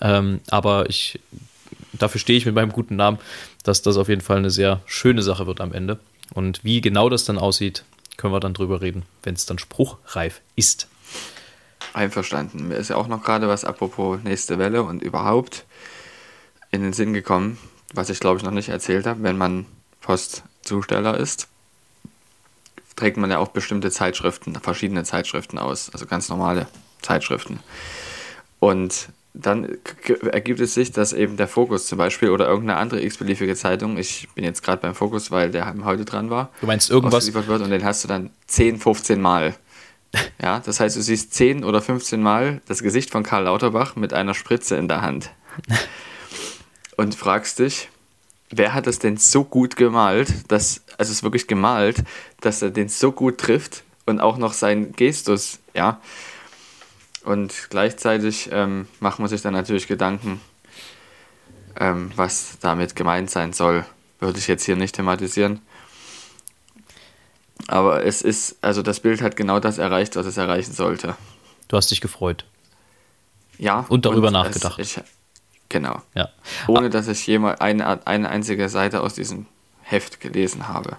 [0.00, 1.18] Ähm, aber ich
[1.92, 3.18] dafür stehe ich mit meinem guten Namen,
[3.62, 5.98] dass das auf jeden Fall eine sehr schöne Sache wird am Ende.
[6.34, 7.84] Und wie genau das dann aussieht,
[8.16, 10.88] können wir dann drüber reden, wenn es dann spruchreif ist.
[11.92, 12.68] Einverstanden.
[12.68, 15.64] Mir ist ja auch noch gerade was apropos nächste Welle und überhaupt
[16.70, 17.58] in den Sinn gekommen,
[17.92, 19.22] was ich glaube ich noch nicht erzählt habe.
[19.22, 19.66] Wenn man
[20.00, 21.48] Postzusteller ist,
[22.96, 26.66] trägt man ja auch bestimmte Zeitschriften, verschiedene Zeitschriften aus, also ganz normale
[27.02, 27.60] Zeitschriften.
[28.58, 29.78] Und dann
[30.30, 34.28] ergibt es sich, dass eben der Fokus zum Beispiel oder irgendeine andere x-beliebige Zeitung, ich
[34.34, 37.32] bin jetzt gerade beim Fokus, weil der heute dran war, du meinst irgendwas?
[37.32, 39.54] wird und den hast du dann 10, 15 Mal.
[40.42, 44.12] Ja, das heißt, du siehst 10 oder 15 Mal das Gesicht von Karl Lauterbach mit
[44.12, 45.30] einer Spritze in der Hand.
[46.98, 47.88] Und fragst dich,
[48.50, 52.04] wer hat das denn so gut gemalt, dass, also es ist wirklich gemalt,
[52.42, 56.00] dass er den so gut trifft und auch noch seinen Gestus, ja,
[57.24, 60.40] und gleichzeitig ähm, macht man sich dann natürlich Gedanken,
[61.78, 63.84] ähm, was damit gemeint sein soll.
[64.20, 65.60] Würde ich jetzt hier nicht thematisieren.
[67.68, 71.16] Aber es ist, also das Bild hat genau das erreicht, was es erreichen sollte.
[71.68, 72.44] Du hast dich gefreut.
[73.58, 73.86] Ja.
[73.88, 74.78] Und darüber und nachgedacht.
[74.78, 75.02] Es, ich,
[75.68, 76.02] genau.
[76.14, 76.28] Ja.
[76.66, 79.46] Ohne dass ich jemals eine, eine einzige Seite aus diesem
[79.82, 80.96] Heft gelesen habe.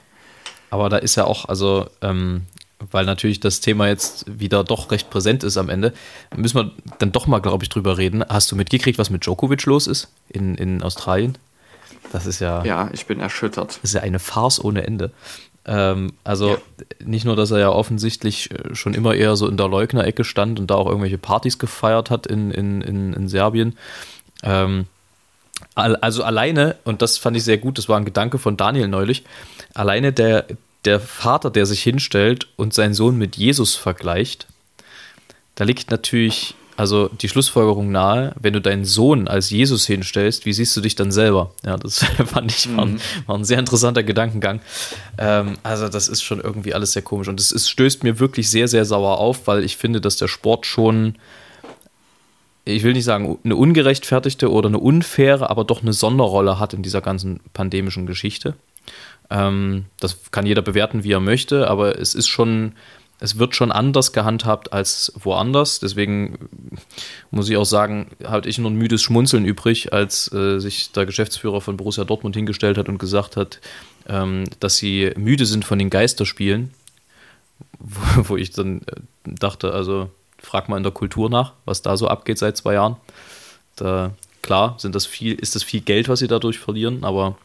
[0.69, 2.47] Aber da ist ja auch, also ähm,
[2.91, 5.93] weil natürlich das Thema jetzt wieder doch recht präsent ist am Ende,
[6.35, 8.23] müssen wir dann doch mal, glaube ich, drüber reden.
[8.27, 11.37] Hast du mitgekriegt, was mit Djokovic los ist in, in Australien?
[12.11, 12.63] Das ist ja.
[12.63, 13.79] Ja, ich bin erschüttert.
[13.81, 15.11] Das ist ja eine Farce ohne Ende.
[15.65, 16.57] Ähm, also ja.
[17.05, 20.59] nicht nur, dass er ja offensichtlich äh, schon immer eher so in der Leugner-Ecke stand
[20.59, 23.77] und da auch irgendwelche Partys gefeiert hat in, in, in, in Serbien.
[24.43, 24.85] Ähm,
[25.75, 29.23] also alleine, und das fand ich sehr gut, das war ein Gedanke von Daniel neulich,
[29.73, 30.45] alleine der,
[30.85, 34.47] der Vater, der sich hinstellt und seinen Sohn mit Jesus vergleicht,
[35.55, 40.53] da liegt natürlich also die Schlussfolgerung nahe, wenn du deinen Sohn als Jesus hinstellst, wie
[40.53, 41.51] siehst du dich dann selber?
[41.63, 42.99] Ja, das fand ich war, ein, mhm.
[43.27, 44.59] war ein sehr interessanter Gedankengang.
[45.17, 48.49] Ähm, also das ist schon irgendwie alles sehr komisch und es, es stößt mir wirklich
[48.49, 51.15] sehr, sehr sauer auf, weil ich finde, dass der Sport schon,
[52.65, 56.81] ich will nicht sagen eine ungerechtfertigte oder eine unfaire, aber doch eine Sonderrolle hat in
[56.81, 58.55] dieser ganzen pandemischen Geschichte.
[59.29, 62.73] Ähm, das kann jeder bewerten, wie er möchte, aber es ist schon,
[63.19, 65.79] es wird schon anders gehandhabt als woanders.
[65.79, 66.49] Deswegen
[67.31, 71.05] muss ich auch sagen, hatte ich nur ein müdes Schmunzeln übrig, als äh, sich der
[71.05, 73.59] Geschäftsführer von Borussia Dortmund hingestellt hat und gesagt hat,
[74.07, 76.73] ähm, dass sie müde sind von den Geisterspielen.
[77.79, 80.09] Wo, wo ich dann äh, dachte, also
[80.43, 82.97] frag mal in der Kultur nach, was da so abgeht seit zwei Jahren.
[83.75, 87.37] Da, klar, sind das viel, ist das viel Geld, was sie dadurch verlieren, aber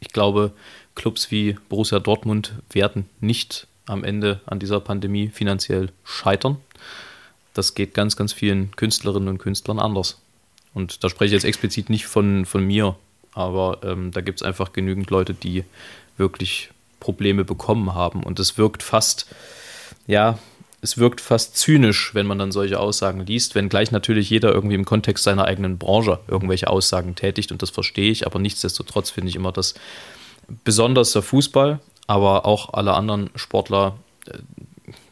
[0.00, 0.52] ich glaube,
[0.98, 6.58] Clubs wie Borussia Dortmund werden nicht am Ende an dieser Pandemie finanziell scheitern.
[7.54, 10.20] Das geht ganz, ganz vielen Künstlerinnen und Künstlern anders.
[10.74, 12.96] Und da spreche ich jetzt explizit nicht von, von mir,
[13.32, 15.64] aber ähm, da gibt es einfach genügend Leute, die
[16.18, 18.22] wirklich Probleme bekommen haben.
[18.22, 19.26] Und es wirkt fast,
[20.06, 20.38] ja,
[20.80, 24.84] es wirkt fast zynisch, wenn man dann solche Aussagen liest, wenngleich natürlich jeder irgendwie im
[24.84, 29.36] Kontext seiner eigenen Branche irgendwelche Aussagen tätigt und das verstehe ich, aber nichtsdestotrotz finde ich
[29.36, 29.74] immer, dass
[30.64, 34.38] besonders der Fußball, aber auch alle anderen Sportler äh,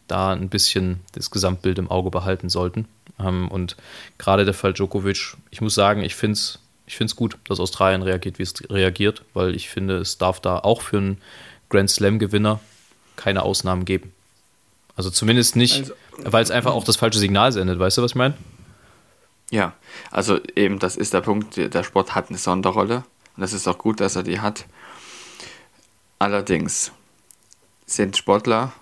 [0.09, 2.87] da ein bisschen das Gesamtbild im Auge behalten sollten.
[3.19, 3.77] Ähm, und
[4.19, 8.03] gerade der Fall Djokovic, ich muss sagen, ich finde es ich find's gut, dass Australien
[8.03, 11.19] reagiert, wie es reagiert, weil ich finde, es darf da auch für einen
[11.69, 12.61] Grand Slam-Gewinner
[13.17, 14.13] keine Ausnahmen geben.
[14.95, 15.95] Also zumindest nicht, also,
[16.33, 17.79] weil es einfach auch das falsche Signal sendet.
[17.79, 18.35] Weißt du, was ich meine?
[19.51, 19.75] Ja,
[20.11, 22.99] also eben, das ist der Punkt, der Sport hat eine Sonderrolle.
[23.37, 24.65] Und das ist auch gut, dass er die hat.
[26.19, 26.93] Allerdings
[27.85, 28.73] sind Sportler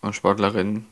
[0.00, 0.86] und Sportlerinnen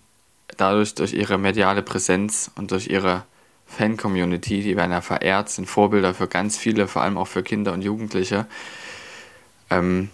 [0.57, 3.24] dadurch durch ihre mediale Präsenz und durch ihre
[3.66, 7.72] Fan-Community, die werden ja verehrt, sind Vorbilder für ganz viele, vor allem auch für Kinder
[7.72, 8.46] und Jugendliche,
[9.70, 10.11] ähm,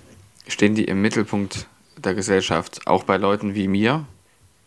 [0.46, 2.86] stehen die im Mittelpunkt der Gesellschaft.
[2.86, 4.04] Auch bei Leuten wie mir,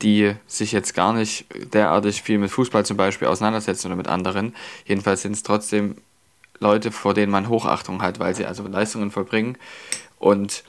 [0.01, 4.55] die sich jetzt gar nicht derartig viel mit Fußball zum Beispiel auseinandersetzen oder mit anderen.
[4.85, 5.97] Jedenfalls sind es trotzdem
[6.59, 9.57] Leute, vor denen man Hochachtung hat, weil sie also Leistungen vollbringen
[10.17, 10.63] und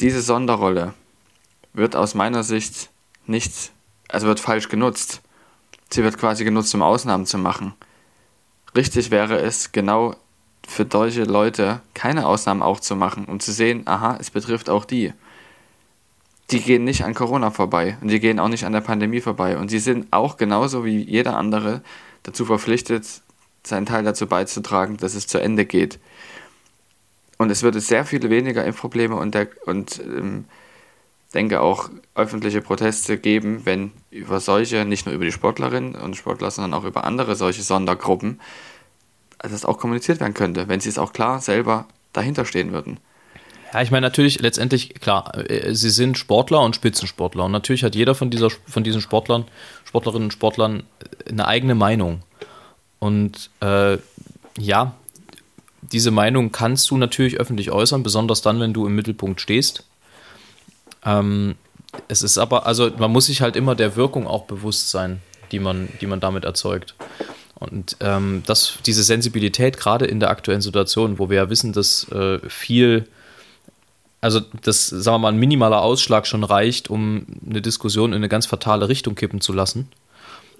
[0.00, 0.94] diese Sonderrolle
[1.72, 2.90] wird aus meiner Sicht
[3.26, 3.72] nicht,
[4.08, 5.22] also wird falsch genutzt.
[5.90, 7.74] Sie wird quasi genutzt, um Ausnahmen zu machen.
[8.74, 10.16] Richtig wäre es, genau
[10.66, 14.84] für solche Leute keine Ausnahmen auch zu machen, um zu sehen, aha, es betrifft auch
[14.84, 15.12] die.
[16.50, 19.56] Die gehen nicht an Corona vorbei und die gehen auch nicht an der Pandemie vorbei.
[19.56, 21.82] Und sie sind auch genauso wie jeder andere
[22.22, 23.22] dazu verpflichtet,
[23.64, 25.98] seinen Teil dazu beizutragen, dass es zu Ende geht.
[27.38, 30.46] Und es würde sehr viele weniger Impfprobleme und, der, und ähm,
[31.34, 36.50] denke auch öffentliche Proteste geben, wenn über solche, nicht nur über die Sportlerinnen und Sportler,
[36.50, 38.40] sondern auch über andere solche Sondergruppen,
[39.38, 42.98] das auch kommuniziert werden könnte, wenn sie es auch klar selber dahinter stehen würden.
[43.72, 47.44] Ja, ich meine natürlich letztendlich, klar, äh, sie sind Sportler und Spitzensportler.
[47.44, 49.44] Und natürlich hat jeder von, dieser, von diesen Sportlern,
[49.84, 50.84] Sportlerinnen und Sportlern
[51.28, 52.22] eine eigene Meinung.
[52.98, 53.98] Und äh,
[54.58, 54.94] ja,
[55.92, 59.84] diese Meinung kannst du natürlich öffentlich äußern, besonders dann, wenn du im Mittelpunkt stehst.
[61.04, 61.54] Ähm,
[62.08, 65.20] es ist aber, also man muss sich halt immer der Wirkung auch bewusst sein,
[65.52, 66.94] die man, die man damit erzeugt.
[67.54, 72.06] Und ähm, das, diese Sensibilität, gerade in der aktuellen Situation, wo wir ja wissen, dass
[72.10, 73.08] äh, viel,
[74.20, 78.28] also dass, sagen wir mal, ein minimaler Ausschlag schon reicht, um eine Diskussion in eine
[78.28, 79.88] ganz fatale Richtung kippen zu lassen.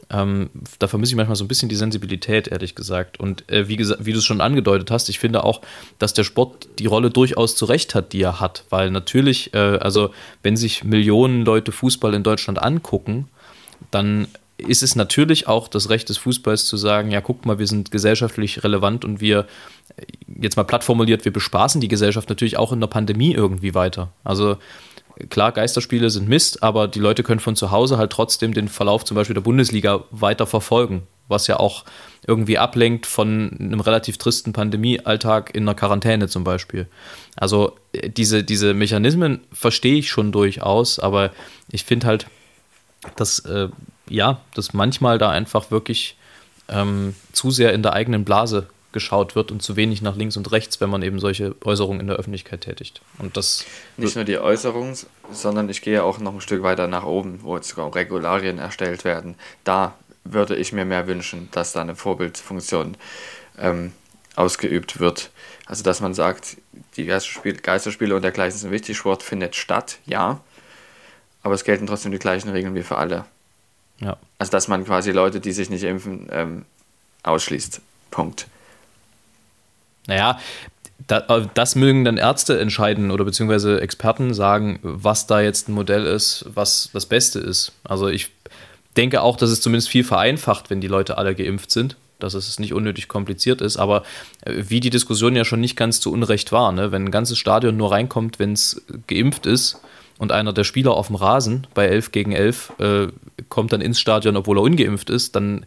[0.08, 3.18] Ähm, da vermisse ich manchmal so ein bisschen die Sensibilität, ehrlich gesagt.
[3.18, 5.62] Und äh, wie, wie du es schon angedeutet hast, ich finde auch,
[5.98, 8.64] dass der Sport die Rolle durchaus zurecht hat, die er hat.
[8.70, 10.10] Weil natürlich, äh, also
[10.42, 13.28] wenn sich Millionen Leute Fußball in Deutschland angucken,
[13.90, 17.66] dann ist es natürlich auch das Recht des Fußballs zu sagen, ja, guck mal, wir
[17.66, 19.46] sind gesellschaftlich relevant und wir,
[20.40, 24.12] jetzt mal platt formuliert, wir bespaßen die Gesellschaft natürlich auch in der Pandemie irgendwie weiter.
[24.24, 24.56] Also
[25.30, 29.04] klar, Geisterspiele sind Mist, aber die Leute können von zu Hause halt trotzdem den Verlauf
[29.04, 31.84] zum Beispiel der Bundesliga weiter verfolgen, was ja auch
[32.26, 36.86] irgendwie ablenkt von einem relativ tristen Pandemiealltag in einer Quarantäne zum Beispiel.
[37.36, 41.30] Also äh, diese, diese Mechanismen verstehe ich schon durchaus, aber
[41.70, 42.26] ich finde halt,
[43.16, 43.68] dass äh,
[44.08, 46.16] ja, dass manchmal da einfach wirklich
[46.68, 50.50] ähm, zu sehr in der eigenen Blase geschaut wird und zu wenig nach links und
[50.52, 53.02] rechts, wenn man eben solche Äußerungen in der Öffentlichkeit tätigt.
[53.18, 53.66] Und das
[53.98, 54.96] nicht nur die Äußerungen,
[55.30, 59.04] sondern ich gehe auch noch ein Stück weiter nach oben, wo jetzt sogar Regularien erstellt
[59.04, 59.34] werden.
[59.64, 62.96] Da würde ich mir mehr wünschen, dass da eine Vorbildfunktion
[63.58, 63.92] ähm,
[64.34, 65.30] ausgeübt wird.
[65.66, 66.56] Also dass man sagt,
[66.96, 70.40] die Geisterspiele, Geisterspiele und dergleichen sind wichtig, Sport findet statt, ja,
[71.42, 73.26] aber es gelten trotzdem die gleichen Regeln wie für alle.
[74.00, 74.16] Ja.
[74.38, 76.64] Also dass man quasi Leute, die sich nicht impfen, ähm,
[77.22, 77.82] ausschließt.
[78.10, 78.46] Punkt.
[80.06, 80.38] Naja,
[81.06, 81.20] da,
[81.54, 86.46] das mögen dann Ärzte entscheiden oder beziehungsweise Experten sagen, was da jetzt ein Modell ist,
[86.54, 87.72] was das Beste ist.
[87.84, 88.30] Also ich
[88.96, 92.58] denke auch, dass es zumindest viel vereinfacht, wenn die Leute alle geimpft sind, dass es
[92.58, 93.76] nicht unnötig kompliziert ist.
[93.76, 94.02] Aber
[94.42, 96.92] äh, wie die Diskussion ja schon nicht ganz zu Unrecht war, ne?
[96.92, 99.80] wenn ein ganzes Stadion nur reinkommt, wenn es geimpft ist,
[100.18, 103.06] und einer der Spieler auf dem Rasen bei 11 gegen 11 äh,
[103.48, 105.66] kommt dann ins Stadion, obwohl er ungeimpft ist, dann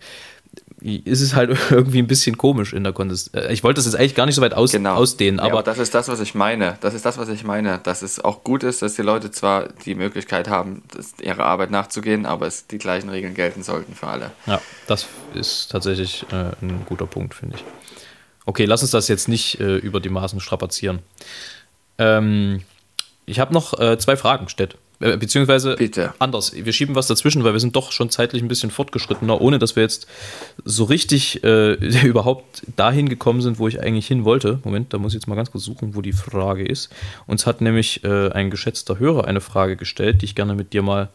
[0.82, 3.46] ist es halt irgendwie ein bisschen komisch in der Konsistenz.
[3.46, 4.96] Äh, ich wollte das jetzt eigentlich gar nicht so weit aus genau.
[4.96, 5.64] ausdehnen, aber, ja, aber.
[5.64, 6.78] Das ist das, was ich meine.
[6.82, 7.80] Das ist das, was ich meine.
[7.84, 10.84] Dass es auch gut ist, dass die Leute zwar die Möglichkeit haben,
[11.22, 14.32] ihrer Arbeit nachzugehen, aber es die gleichen Regeln gelten sollten für alle.
[14.46, 17.64] Ja, das ist tatsächlich äh, ein guter Punkt, finde ich.
[18.46, 21.00] Okay, lass uns das jetzt nicht äh, über die Maßen strapazieren.
[21.98, 22.62] Ähm,
[23.26, 24.76] ich habe noch äh, zwei Fragen gestellt.
[25.02, 26.14] Äh, beziehungsweise Bitte.
[26.20, 26.54] anders.
[26.54, 29.76] Wir schieben was dazwischen, weil wir sind doch schon zeitlich ein bisschen fortgeschrittener, ohne dass
[29.76, 30.08] wir jetzt
[30.66, 31.74] so richtig äh,
[32.06, 34.60] überhaupt dahin gekommen sind, wo ich eigentlich hin wollte.
[34.64, 36.90] Moment, da muss ich jetzt mal ganz kurz suchen, wo die Frage ist.
[37.28, 40.82] Uns hat nämlich äh, ein geschätzter Hörer eine Frage gestellt, die ich gerne mit dir
[40.82, 41.10] mal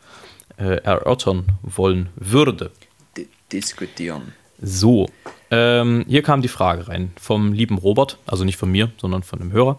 [0.56, 2.70] äh, erörtern wollen würde.
[3.16, 4.32] D diskutieren.
[4.62, 5.08] So,
[5.50, 9.40] ähm, hier kam die Frage rein vom lieben Robert, also nicht von mir, sondern von
[9.40, 9.78] einem Hörer.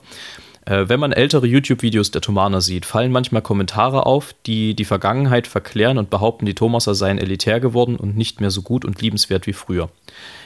[0.65, 5.45] Äh, wenn man ältere YouTube-Videos der Thomaner sieht, fallen manchmal Kommentare auf, die die Vergangenheit
[5.47, 9.45] verklären und behaupten, die Thomaser seien elitär geworden und nicht mehr so gut und liebenswert
[9.45, 9.89] wie früher.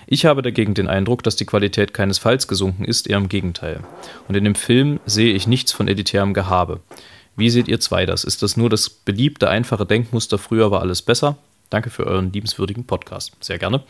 [0.08, 3.80] Ich habe dagegen den Eindruck, dass die Qualität keinesfalls gesunken ist, eher im Gegenteil.
[4.28, 6.82] Und in dem Film sehe ich nichts von elitärem Gehabe.
[7.38, 8.26] Wie seht ihr zwei das?
[8.26, 11.38] Ist das nur das beliebte, einfache Denkmuster, früher war alles besser?
[11.70, 13.34] Danke für euren liebenswürdigen Podcast.
[13.40, 13.84] Sehr gerne.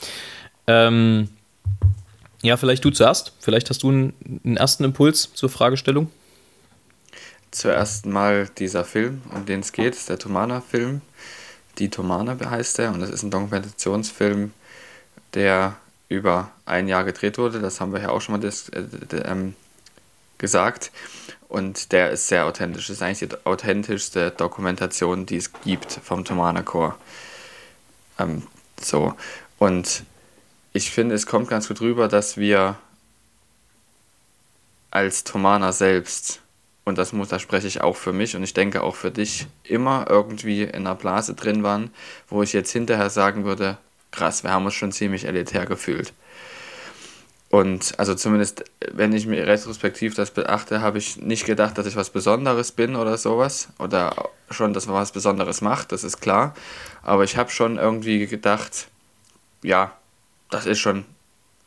[0.68, 1.30] Ähm,
[2.44, 3.34] ja, vielleicht du zuerst.
[3.40, 6.12] Vielleicht hast du einen, einen ersten Impuls zur Fragestellung
[7.52, 11.02] zuerst mal dieser Film, um den es geht, der Tomana-Film.
[11.78, 14.54] Die Tomana heißt er und das ist ein Dokumentationsfilm,
[15.34, 15.78] der
[16.10, 17.60] über ein Jahr gedreht wurde.
[17.60, 18.84] Das haben wir ja auch schon mal das, äh,
[19.26, 19.56] ähm,
[20.38, 20.92] gesagt.
[21.48, 22.88] Und der ist sehr authentisch.
[22.88, 26.98] Das ist eigentlich die authentischste Dokumentation, die es gibt vom Tomana Chor.
[28.20, 28.44] Ähm,
[28.80, 29.16] so.
[29.58, 30.04] Und
[30.74, 32.78] ich finde, es kommt ganz gut rüber, dass wir
[34.92, 36.42] als Tomana selbst
[36.90, 39.48] und das muss, da spreche ich auch für mich und ich denke auch für dich,
[39.64, 41.92] immer irgendwie in einer Blase drin waren,
[42.28, 43.78] wo ich jetzt hinterher sagen würde,
[44.12, 46.14] krass, wir haben uns schon ziemlich elitär gefühlt.
[47.50, 51.96] Und also zumindest, wenn ich mir retrospektiv das beachte, habe ich nicht gedacht, dass ich
[51.96, 53.70] was Besonderes bin oder sowas.
[53.80, 54.16] Oder
[54.52, 56.54] schon, dass man was Besonderes macht, das ist klar.
[57.02, 58.88] Aber ich habe schon irgendwie gedacht,
[59.64, 59.94] ja,
[60.52, 61.06] das ist schon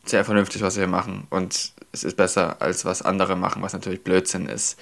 [0.05, 1.27] sehr vernünftig, was wir machen.
[1.31, 4.79] Und es ist besser, als was andere machen, was natürlich Blödsinn ist.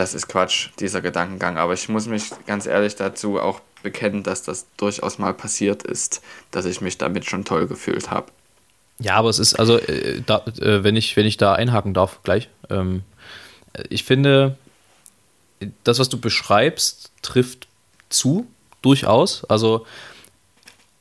[0.00, 1.58] Das ist Quatsch, dieser Gedankengang.
[1.58, 6.22] Aber ich muss mich ganz ehrlich dazu auch bekennen, dass das durchaus mal passiert ist,
[6.50, 8.32] dass ich mich damit schon toll gefühlt habe.
[8.98, 12.22] Ja, aber es ist, also, äh, da, äh, wenn, ich, wenn ich da einhaken darf,
[12.22, 12.48] gleich.
[12.70, 13.02] Ähm,
[13.90, 14.56] ich finde,
[15.84, 17.68] das, was du beschreibst, trifft
[18.08, 18.46] zu,
[18.80, 19.44] durchaus.
[19.50, 19.84] Also,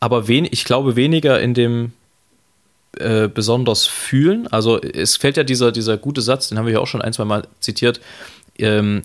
[0.02, 1.94] aber wen, ich glaube weniger in dem
[2.98, 4.48] äh, besonders fühlen.
[4.48, 7.14] Also, es fällt ja dieser, dieser gute Satz, den haben wir ja auch schon ein,
[7.14, 8.02] zwei Mal zitiert.
[8.60, 9.04] Ähm,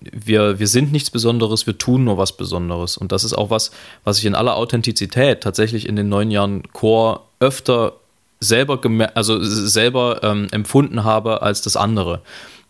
[0.00, 2.96] wir, wir sind nichts Besonderes, wir tun nur was Besonderes.
[2.96, 3.70] Und das ist auch was,
[4.04, 7.94] was ich in aller Authentizität tatsächlich in den neun Jahren Chor öfter
[8.40, 8.80] selber,
[9.14, 12.22] also selber ähm, empfunden habe als das andere.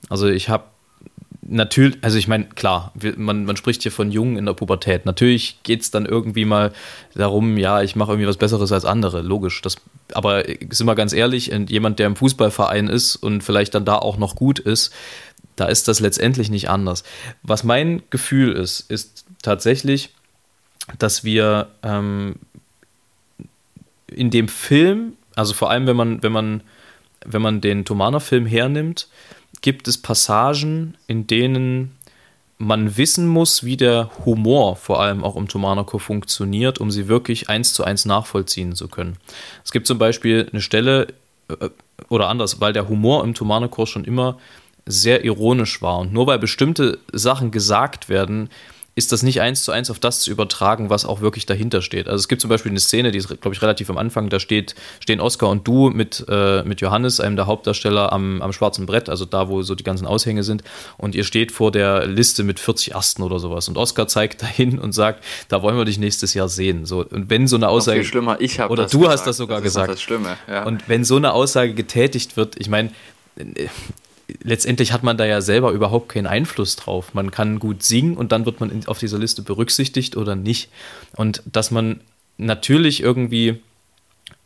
[0.09, 0.65] Also ich habe
[1.43, 5.07] natürlich, also ich meine, klar, man, man spricht hier von Jungen in der Pubertät.
[5.07, 6.73] Natürlich geht es dann irgendwie mal
[7.15, 9.61] darum, ja, ich mache irgendwie was Besseres als andere, logisch.
[9.63, 9.77] Das,
[10.13, 14.17] aber sind wir ganz ehrlich, jemand, der im Fußballverein ist und vielleicht dann da auch
[14.17, 14.93] noch gut ist,
[15.61, 17.05] da ist das letztendlich nicht anders.
[17.43, 20.15] Was mein Gefühl ist, ist tatsächlich,
[20.99, 22.37] dass wir ähm,
[24.09, 26.63] in dem Film also vor allem, wenn man, wenn man,
[27.25, 29.09] wenn man den Tomana-Film hernimmt,
[29.63, 31.97] gibt es Passagen, in denen
[32.59, 37.49] man wissen muss, wie der Humor vor allem auch im Tomanaco funktioniert, um sie wirklich
[37.49, 39.17] eins zu eins nachvollziehen zu können.
[39.65, 41.09] Es gibt zum Beispiel eine Stelle,
[41.49, 41.71] äh,
[42.11, 44.39] oder anders, weil der Humor im Tomanaco schon immer
[44.87, 45.99] sehr ironisch war.
[45.99, 48.51] Und nur weil bestimmte Sachen gesagt werden,
[48.97, 52.09] ist das nicht eins zu eins auf das zu übertragen, was auch wirklich dahinter steht.
[52.09, 54.41] Also es gibt zum Beispiel eine Szene, die ist, glaube ich, relativ am Anfang, da
[54.41, 58.87] steht, stehen Oscar und du mit, äh, mit Johannes, einem der Hauptdarsteller, am, am schwarzen
[58.87, 60.65] Brett, also da, wo so die ganzen Aushänge sind,
[60.99, 63.69] und ihr steht vor der Liste mit 40 Ersten oder sowas.
[63.69, 66.85] Und Oscar zeigt dahin und sagt, da wollen wir dich nächstes Jahr sehen.
[66.85, 68.01] So, und wenn so eine Aussage.
[68.01, 69.13] Viel schlimmer, ich habe Oder du gesagt.
[69.13, 69.93] hast das sogar das gesagt.
[69.93, 70.65] Das Schlimme, ja.
[70.65, 72.91] Und wenn so eine Aussage getätigt wird, ich meine,
[74.43, 77.15] letztendlich hat man da ja selber überhaupt keinen Einfluss drauf.
[77.15, 80.71] Man kann gut singen und dann wird man auf dieser Liste berücksichtigt oder nicht.
[81.17, 82.01] Und dass man
[82.37, 83.61] natürlich irgendwie,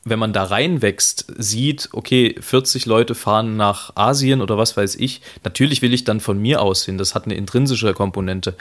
[0.04, 5.22] wenn man da reinwächst, sieht, okay, 40 Leute fahren nach Asien oder was weiß ich,
[5.44, 6.98] natürlich will ich dann von mir aus hin.
[6.98, 8.54] Das hat eine intrinsische Komponente.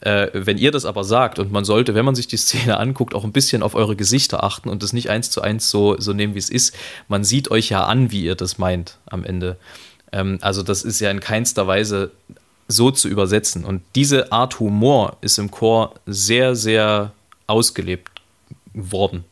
[0.00, 3.14] Äh, wenn ihr das aber sagt und man sollte, wenn man sich die Szene anguckt,
[3.14, 6.12] auch ein bisschen auf eure Gesichter achten und das nicht eins zu eins so, so
[6.12, 6.74] nehmen, wie es ist,
[7.08, 9.56] man sieht euch ja an, wie ihr das meint am Ende.
[10.16, 12.10] Ähm, also das ist ja in keinster Weise
[12.68, 13.64] so zu übersetzen.
[13.64, 17.12] Und diese Art Humor ist im Chor sehr, sehr
[17.46, 18.10] ausgelebt
[18.72, 19.24] worden.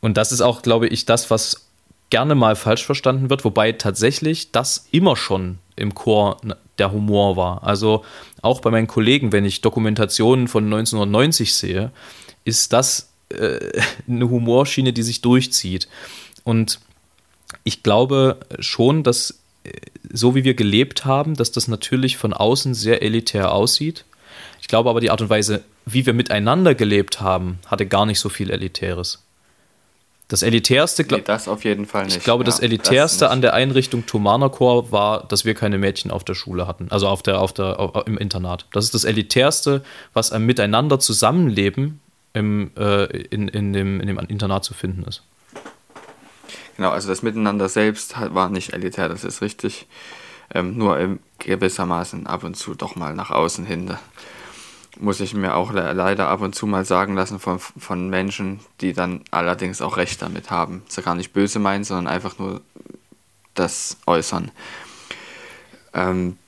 [0.00, 1.66] Und das ist auch, glaube ich, das, was
[2.10, 6.36] gerne mal falsch verstanden wird, wobei tatsächlich das immer schon im Chor
[6.78, 7.64] der Humor war.
[7.64, 8.04] Also
[8.42, 11.90] auch bei meinen Kollegen, wenn ich Dokumentationen von 1990 sehe,
[12.44, 13.58] ist das äh,
[14.08, 15.88] eine Humorschiene, die sich durchzieht.
[16.44, 16.78] Und
[17.64, 19.40] ich glaube schon, dass
[20.12, 24.04] so wie wir gelebt haben, dass das natürlich von außen sehr elitär aussieht.
[24.60, 28.20] Ich glaube aber, die Art und Weise, wie wir miteinander gelebt haben, hatte gar nicht
[28.20, 29.22] so viel Elitäres.
[30.28, 32.16] Das Elitärste, nee, das auf jeden Fall nicht.
[32.16, 35.78] Ich glaube, ja, das Elitärste das an der Einrichtung Thomaner Chor war, dass wir keine
[35.78, 38.66] Mädchen auf der Schule hatten, also auf der, auf der, auf, im Internat.
[38.72, 42.00] Das ist das Elitärste, was ein Miteinander Zusammenleben
[42.32, 45.22] im, äh, in, in, dem, in dem Internat zu finden ist.
[46.76, 49.86] Genau, also das Miteinander selbst war nicht elitär, das ist richtig.
[50.54, 53.96] Ähm, nur gewissermaßen ab und zu doch mal nach außen hin.
[54.98, 58.60] Muss ich mir auch le leider ab und zu mal sagen lassen von, von Menschen,
[58.80, 60.82] die dann allerdings auch recht damit haben.
[60.86, 62.60] Das gar nicht böse meinen, sondern einfach nur
[63.54, 64.50] das äußern.
[65.94, 66.38] Ähm,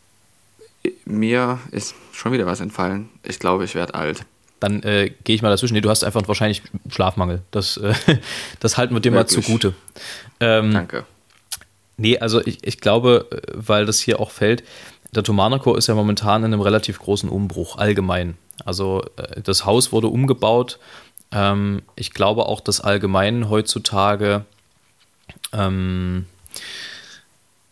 [1.05, 3.09] mir ist schon wieder was entfallen.
[3.23, 4.25] Ich glaube, ich werde alt
[4.61, 5.75] dann äh, gehe ich mal dazwischen.
[5.75, 7.43] Nee, du hast einfach wahrscheinlich Schlafmangel.
[7.51, 7.95] Das, äh,
[8.61, 9.37] das halten wir dir Wirklich?
[9.37, 9.75] mal zugute.
[10.41, 11.05] Ähm, Danke.
[11.97, 14.65] Nee, also ich, ich glaube, äh, weil das hier auch fällt,
[15.15, 18.37] der Tomanaco ist ja momentan in einem relativ großen Umbruch, allgemein.
[18.65, 20.79] Also äh, das Haus wurde umgebaut.
[21.33, 24.45] Ähm, ich glaube auch, dass allgemein heutzutage
[25.53, 26.27] ähm,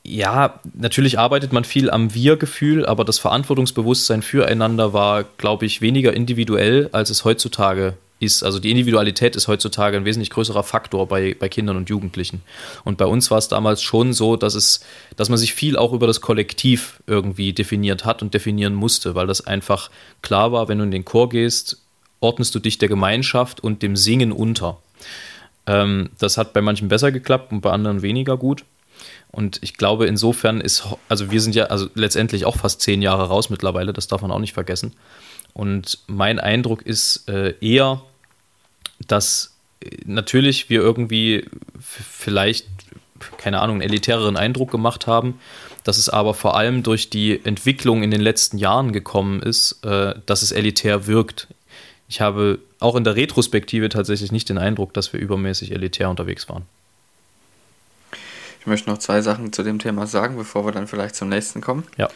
[0.07, 6.13] ja, natürlich arbeitet man viel am Wir-Gefühl, aber das Verantwortungsbewusstsein füreinander war, glaube ich, weniger
[6.13, 8.43] individuell, als es heutzutage ist.
[8.43, 12.43] Also die Individualität ist heutzutage ein wesentlich größerer Faktor bei, bei Kindern und Jugendlichen.
[12.85, 14.81] Und bei uns war es damals schon so, dass es,
[15.17, 19.27] dass man sich viel auch über das Kollektiv irgendwie definiert hat und definieren musste, weil
[19.27, 19.91] das einfach
[20.23, 21.83] klar war, wenn du in den Chor gehst,
[22.21, 24.79] ordnest du dich der Gemeinschaft und dem Singen unter.
[25.67, 28.65] Ähm, das hat bei manchen besser geklappt und bei anderen weniger gut.
[29.33, 33.29] Und ich glaube, insofern ist, also wir sind ja also letztendlich auch fast zehn Jahre
[33.29, 34.95] raus mittlerweile, das darf man auch nicht vergessen.
[35.53, 38.03] Und mein Eindruck ist äh, eher,
[39.07, 41.47] dass äh, natürlich wir irgendwie
[41.81, 42.67] vielleicht,
[43.39, 45.39] keine Ahnung, einen elitäreren Eindruck gemacht haben,
[45.85, 50.15] dass es aber vor allem durch die Entwicklung in den letzten Jahren gekommen ist, äh,
[50.27, 51.49] dass es elitär wirkt.
[52.09, 56.49] Ich habe auch in der Retrospektive tatsächlich nicht den Eindruck, dass wir übermäßig elitär unterwegs
[56.49, 56.65] waren.
[58.67, 61.61] Ich möchte noch zwei Sachen zu dem Thema sagen, bevor wir dann vielleicht zum nächsten
[61.61, 61.85] kommen.
[61.97, 62.09] Ja.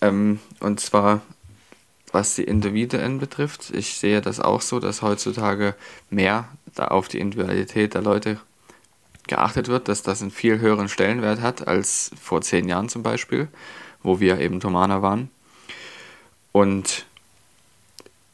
[0.00, 1.22] Ähm, und zwar,
[2.12, 3.70] was die Individuen betrifft.
[3.70, 5.74] Ich sehe das auch so, dass heutzutage
[6.08, 8.38] mehr da auf die Individualität der Leute
[9.26, 13.48] geachtet wird, dass das einen viel höheren Stellenwert hat als vor zehn Jahren zum Beispiel,
[14.04, 15.30] wo wir eben Tomana waren.
[16.52, 17.06] Und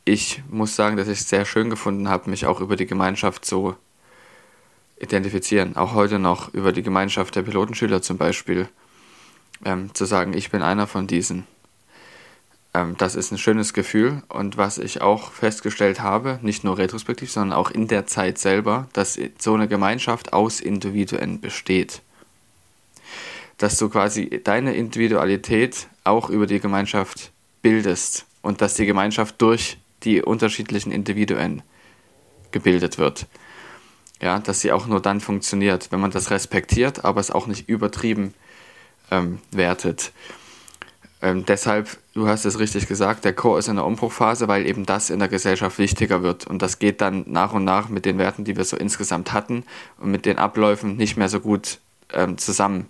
[0.05, 3.47] ich muss sagen, dass ich es sehr schön gefunden habe, mich auch über die Gemeinschaft
[3.47, 3.75] so
[4.99, 8.69] identifizieren, auch heute noch über die Gemeinschaft der Pilotenschüler zum Beispiel,
[9.65, 11.47] ähm, zu sagen, ich bin einer von diesen.
[12.75, 17.31] Ähm, das ist ein schönes Gefühl und was ich auch festgestellt habe, nicht nur retrospektiv,
[17.31, 22.03] sondern auch in der Zeit selber, dass so eine Gemeinschaft aus Individuen besteht.
[23.59, 27.33] Dass du quasi deine Individualität auch über die Gemeinschaft
[27.63, 31.63] bildest und dass die Gemeinschaft durch die unterschiedlichen Individuen
[32.51, 33.27] gebildet wird
[34.21, 37.69] ja, dass sie auch nur dann funktioniert, wenn man das respektiert, aber es auch nicht
[37.69, 38.35] übertrieben
[39.11, 40.13] ähm, wertet.
[41.23, 44.85] Ähm, deshalb, du hast es richtig gesagt, der Chor ist in der Umbruchphase, weil eben
[44.85, 46.47] das in der Gesellschaft wichtiger wird.
[46.47, 49.65] Und das geht dann nach und nach mit den Werten, die wir so insgesamt hatten
[49.99, 51.79] und mit den Abläufen nicht mehr so gut
[52.13, 52.89] ähm, zusammen.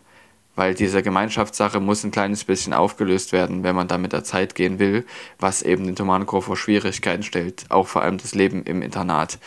[0.56, 4.54] Weil diese Gemeinschaftssache muss ein kleines bisschen aufgelöst werden, wenn man da mit der Zeit
[4.54, 5.04] gehen will,
[5.38, 9.38] was eben den Thomanenchor vor Schwierigkeiten stellt, auch vor allem das Leben im Internat.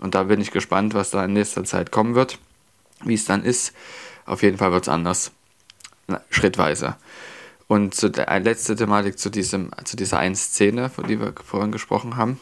[0.00, 2.38] Und da bin ich gespannt, was da in nächster Zeit kommen wird,
[3.04, 3.72] wie es dann ist.
[4.26, 5.32] Auf jeden Fall wird es anders.
[6.06, 6.96] Na, schrittweise.
[7.68, 11.72] Und zu der letzte Thematik zu, diesem, zu dieser einen Szene, von der wir vorhin
[11.72, 12.38] gesprochen haben.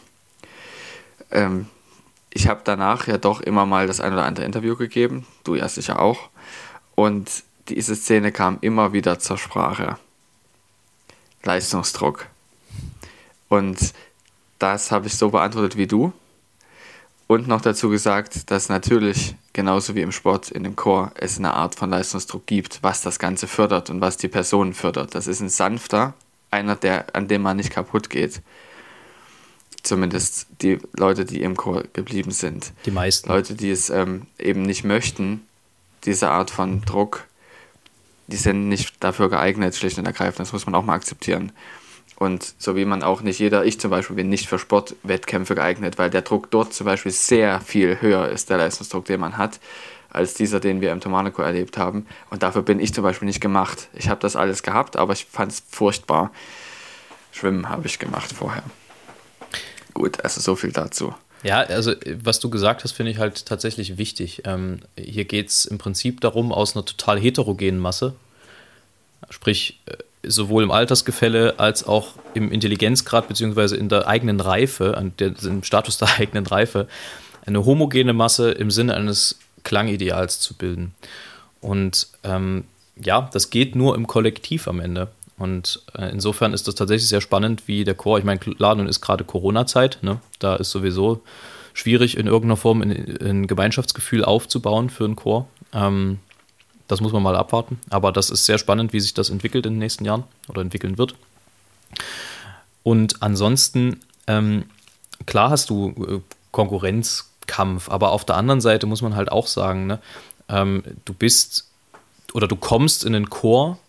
[1.31, 1.67] Ähm,
[2.29, 5.67] ich habe danach ja doch immer mal das ein oder andere Interview gegeben, du ja
[5.69, 6.29] sicher auch.
[6.93, 9.97] Und diese Szene kam immer wieder zur Sprache.
[11.43, 12.27] Leistungsdruck.
[13.47, 13.93] Und
[14.59, 16.13] das habe ich so beantwortet wie du.
[17.27, 21.53] Und noch dazu gesagt, dass natürlich, genauso wie im Sport, in dem Chor, es eine
[21.55, 25.15] Art von Leistungsdruck gibt, was das Ganze fördert und was die Personen fördert.
[25.15, 26.13] Das ist ein sanfter,
[26.51, 28.41] einer, der, an dem man nicht kaputt geht.
[29.81, 32.73] Zumindest die Leute, die im Chor geblieben sind.
[32.85, 33.27] Die meisten.
[33.29, 35.41] Leute, die es ähm, eben nicht möchten,
[36.05, 37.25] diese Art von Druck,
[38.27, 40.39] die sind nicht dafür geeignet, schlicht und ergreifend.
[40.39, 41.51] Das muss man auch mal akzeptieren.
[42.17, 45.97] Und so wie man auch nicht jeder, ich zum Beispiel bin nicht für Sportwettkämpfe geeignet,
[45.97, 49.59] weil der Druck dort zum Beispiel sehr viel höher ist, der Leistungsdruck, den man hat,
[50.09, 52.05] als dieser, den wir im Tomanico erlebt haben.
[52.29, 53.89] Und dafür bin ich zum Beispiel nicht gemacht.
[53.93, 56.31] Ich habe das alles gehabt, aber ich fand es furchtbar.
[57.33, 58.63] Schwimmen habe ich gemacht vorher.
[59.93, 61.13] Gut, also so viel dazu.
[61.43, 61.93] Ja, also
[62.23, 64.43] was du gesagt hast, finde ich halt tatsächlich wichtig.
[64.45, 68.15] Ähm, hier geht es im Prinzip darum, aus einer total heterogenen Masse,
[69.29, 69.97] sprich äh,
[70.27, 75.63] sowohl im Altersgefälle als auch im Intelligenzgrad beziehungsweise in der eigenen Reife, an der, im
[75.63, 76.87] Status der eigenen Reife,
[77.45, 80.93] eine homogene Masse im Sinne eines Klangideals zu bilden.
[81.61, 82.65] Und ähm,
[82.95, 85.09] ja, das geht nur im Kollektiv am Ende.
[85.37, 88.87] Und äh, insofern ist das tatsächlich sehr spannend, wie der Chor, ich meine, klar, nun
[88.87, 90.19] ist gerade Corona-Zeit, ne?
[90.39, 91.21] da ist sowieso
[91.73, 95.47] schwierig, in irgendeiner Form ein, ein Gemeinschaftsgefühl aufzubauen für einen Chor.
[95.73, 96.19] Ähm,
[96.87, 97.79] das muss man mal abwarten.
[97.89, 100.97] Aber das ist sehr spannend, wie sich das entwickelt in den nächsten Jahren oder entwickeln
[100.97, 101.15] wird.
[102.83, 104.65] Und ansonsten, ähm,
[105.25, 106.19] klar hast du äh,
[106.51, 109.99] Konkurrenzkampf, aber auf der anderen Seite muss man halt auch sagen, ne,
[110.49, 111.67] ähm, du bist
[112.33, 113.79] oder du kommst in einen Chor,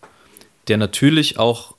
[0.67, 1.76] der natürlich auch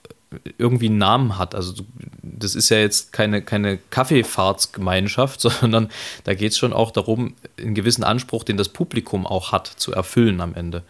[0.59, 1.55] irgendwie einen Namen hat.
[1.55, 1.75] Also
[2.23, 5.89] das ist ja jetzt keine, keine Kaffeefahrtsgemeinschaft, sondern
[6.25, 9.93] da geht es schon auch darum, einen gewissen Anspruch, den das Publikum auch hat, zu
[9.93, 10.83] erfüllen am Ende.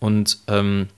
[0.00, 0.88] Und ähm,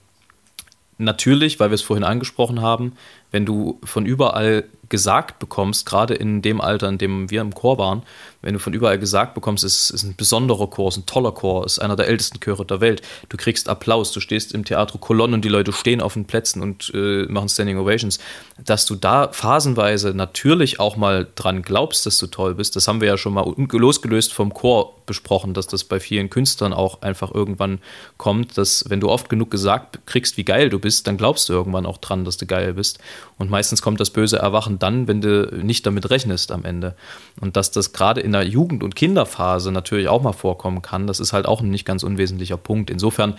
[0.97, 2.93] natürlich, weil wir es vorhin angesprochen haben,
[3.31, 7.79] wenn du von überall gesagt bekommst, gerade in dem Alter, in dem wir im Chor
[7.79, 8.03] waren,
[8.43, 11.31] wenn du von überall gesagt bekommst, es ist ein besonderer Chor, es ist ein toller
[11.31, 14.65] Chor, es ist einer der ältesten Chöre der Welt, du kriegst Applaus, du stehst im
[14.65, 18.19] Theater Kolonne und die Leute stehen auf den Plätzen und äh, machen Standing Ovations,
[18.63, 23.01] dass du da phasenweise natürlich auch mal dran glaubst, dass du toll bist, das haben
[23.01, 27.33] wir ja schon mal losgelöst vom Chor besprochen, dass das bei vielen Künstlern auch einfach
[27.33, 27.79] irgendwann
[28.17, 31.53] kommt, dass wenn du oft genug gesagt kriegst, wie geil du bist, dann glaubst du
[31.53, 32.99] irgendwann auch dran, dass du geil bist.
[33.37, 36.95] Und meistens kommt das böse Erwachen dann, wenn du nicht damit rechnest am Ende.
[37.39, 41.19] Und dass das gerade in der Jugend- und Kinderphase natürlich auch mal vorkommen kann, das
[41.19, 42.89] ist halt auch ein nicht ganz unwesentlicher Punkt.
[42.89, 43.37] Insofern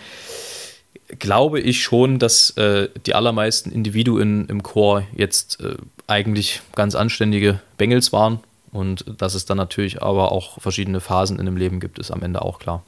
[1.19, 5.75] glaube ich schon, dass äh, die allermeisten Individuen im Chor jetzt äh,
[6.07, 8.39] eigentlich ganz anständige Bengels waren.
[8.71, 12.23] Und dass es dann natürlich aber auch verschiedene Phasen in dem Leben gibt, ist am
[12.23, 12.83] Ende auch klar.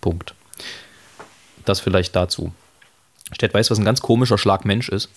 [0.00, 0.34] Punkt.
[1.66, 2.52] Das vielleicht dazu.
[3.32, 5.10] Stett, weißt du, was ein ganz komischer Schlag Mensch ist?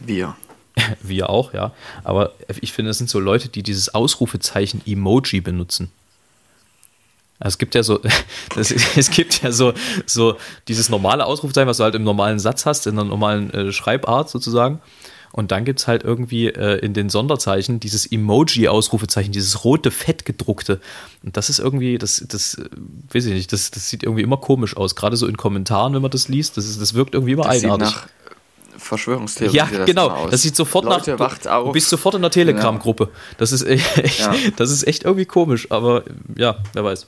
[0.00, 0.36] Wir.
[1.02, 1.72] Wir auch, ja.
[2.04, 5.90] Aber ich finde, es sind so Leute, die dieses Ausrufezeichen Emoji benutzen.
[7.38, 8.00] Also es gibt ja so,
[8.54, 9.72] das, es gibt ja so,
[10.06, 10.36] so
[10.68, 14.28] dieses normale Ausrufezeichen, was du halt im normalen Satz hast, in der normalen äh, Schreibart
[14.30, 14.80] sozusagen.
[15.32, 20.24] Und dann gibt es halt irgendwie äh, in den Sonderzeichen dieses Emoji-Ausrufezeichen, dieses rote, fett
[20.24, 20.80] gedruckte.
[21.22, 22.68] Und das ist irgendwie, das, das äh,
[23.12, 24.96] weiß ich nicht, das, das sieht irgendwie immer komisch aus.
[24.96, 27.60] Gerade so in Kommentaren, wenn man das liest, das, ist, das wirkt irgendwie immer Das
[27.60, 27.94] sieht eigenartig.
[27.94, 28.08] nach
[28.90, 29.56] Verschwörungstheorie.
[29.56, 30.06] Ja, das genau.
[30.08, 30.30] immer aus.
[30.32, 31.18] Das sieht sofort Leute, nach.
[31.18, 31.66] wacht Du, auf.
[31.68, 33.08] du bist sofort in der Telegram-Gruppe.
[33.38, 34.34] Das ist echt, Ja.
[34.56, 36.02] das ist echt irgendwie komisch, aber
[36.36, 37.06] ja, wer weiß.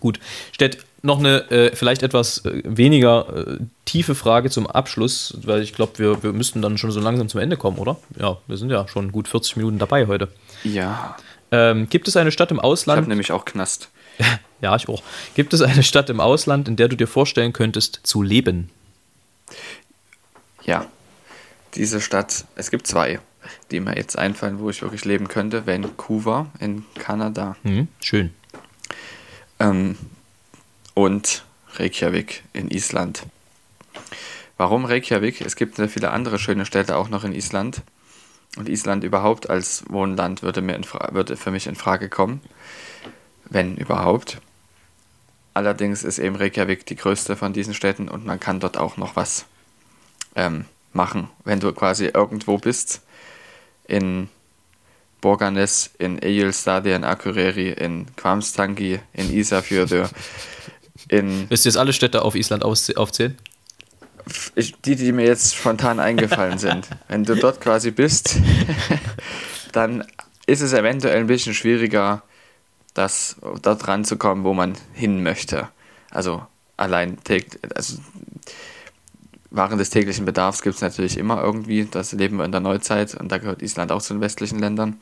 [0.00, 0.20] Gut.
[0.52, 5.72] Stett noch eine äh, vielleicht etwas äh, weniger äh, tiefe Frage zum Abschluss, weil ich
[5.72, 7.96] glaube, wir, wir müssten dann schon so langsam zum Ende kommen, oder?
[8.18, 10.28] Ja, wir sind ja schon gut 40 Minuten dabei heute.
[10.64, 11.16] Ja,
[11.52, 13.08] Ähm, gibt es eine Stadt im ich habe Ausland?
[13.08, 13.88] nämlich auch Knast.
[14.62, 15.02] Ja, ich auch.
[15.34, 18.70] Gibt es eine Stadt im Ausland, in der du dir vorstellen könntest zu leben?
[20.64, 20.86] Ja,
[21.76, 23.20] diese Stadt, es gibt zwei,
[23.70, 25.66] die mir jetzt einfallen, wo ich wirklich leben könnte.
[25.66, 28.34] Vancouver in Kanada Hm, schön.
[29.60, 29.96] ähm,
[30.94, 33.24] und Reykjavik in Island.
[34.56, 35.42] Warum Reykjavik?
[35.42, 37.82] Es gibt sehr viele andere schöne Städte auch noch in Island.
[38.56, 42.40] Und Island überhaupt als Wohnland würde, mir würde für mich in Frage kommen,
[43.44, 44.38] wenn überhaupt.
[45.52, 49.14] Allerdings ist eben Reykjavik die größte von diesen Städten und man kann dort auch noch
[49.16, 49.44] was
[50.34, 50.64] ähm,
[50.96, 53.02] machen, wenn du quasi irgendwo bist
[53.86, 54.28] in
[55.20, 60.10] Borgarnes, in Egilstaði, in Akureyri, in Kvarmstangi, in Isafjörður,
[61.08, 63.36] in Willst du jetzt alle Städte auf Island aufzählen?
[64.54, 66.88] ich, die, die mir jetzt spontan eingefallen sind.
[67.08, 68.36] Wenn du dort quasi bist,
[69.72, 70.04] dann
[70.46, 72.22] ist es eventuell ein bisschen schwieriger,
[72.94, 75.68] das, dort ranzukommen, wo man hin möchte.
[76.10, 77.18] Also allein
[77.74, 77.98] also
[79.50, 81.86] Waren des täglichen Bedarfs gibt es natürlich immer irgendwie.
[81.90, 84.96] Das leben wir in der Neuzeit und da gehört Island auch zu den westlichen Ländern.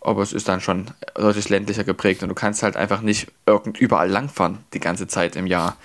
[0.00, 3.78] Aber es ist dann schon deutlich ländlicher geprägt und du kannst halt einfach nicht irgend
[3.78, 5.76] überall langfahren die ganze Zeit im Jahr.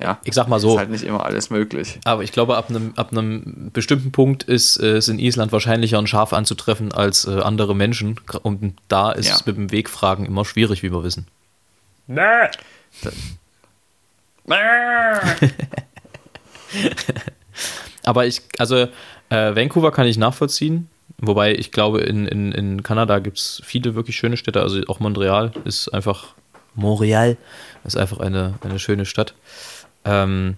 [0.00, 0.72] Ja, Ich sag mal so.
[0.72, 2.00] Ist halt nicht immer alles möglich.
[2.04, 5.98] Aber ich glaube, ab einem, ab einem bestimmten Punkt ist äh, es in Island wahrscheinlicher,
[5.98, 8.18] ein Schaf anzutreffen als äh, andere Menschen.
[8.42, 9.34] Und da ist Ja.
[9.34, 11.26] es mit dem Wegfragen immer schwierig, wie wir wissen.
[18.04, 18.88] Aber ich, also
[19.28, 20.88] äh, Vancouver kann ich nachvollziehen.
[21.18, 24.62] Wobei ich glaube, in, in, in Kanada gibt es viele wirklich schöne Städte.
[24.62, 26.34] Also auch Montreal ist einfach.
[26.74, 27.36] Montreal
[27.84, 29.34] ist einfach eine, eine schöne Stadt.
[30.04, 30.56] Ähm,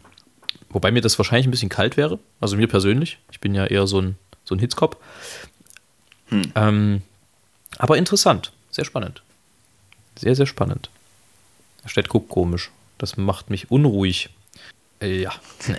[0.71, 2.19] wobei mir das wahrscheinlich ein bisschen kalt wäre.
[2.41, 3.19] Also mir persönlich.
[3.33, 4.97] Ich bin ja eher so ein, so ein Hitzkopf.
[6.55, 7.03] Ähm,
[7.79, 8.53] aber interessant.
[8.71, 9.23] Sehr spannend.
[10.19, 10.91] Sehr, sehr spannend.
[11.85, 12.71] Der Stadt guckt komisch.
[12.99, 14.31] Das macht mich unruhig.
[15.03, 15.33] Ja.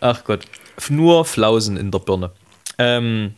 [0.00, 0.44] Ach Gott.
[0.88, 2.30] Nur Flausen in der Birne.
[2.78, 3.34] Ähm,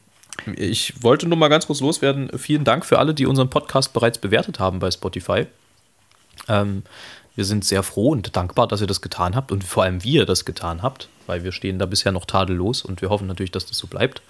[0.56, 2.30] ich wollte nur mal ganz kurz loswerden.
[2.38, 5.46] Vielen Dank für alle, die unseren Podcast bereits bewertet haben bei Spotify.
[6.48, 6.82] Ähm,
[7.36, 10.14] wir sind sehr froh und dankbar, dass ihr das getan habt und vor allem, wie
[10.14, 13.52] ihr das getan habt, weil wir stehen da bisher noch tadellos und wir hoffen natürlich,
[13.52, 14.22] dass das so bleibt.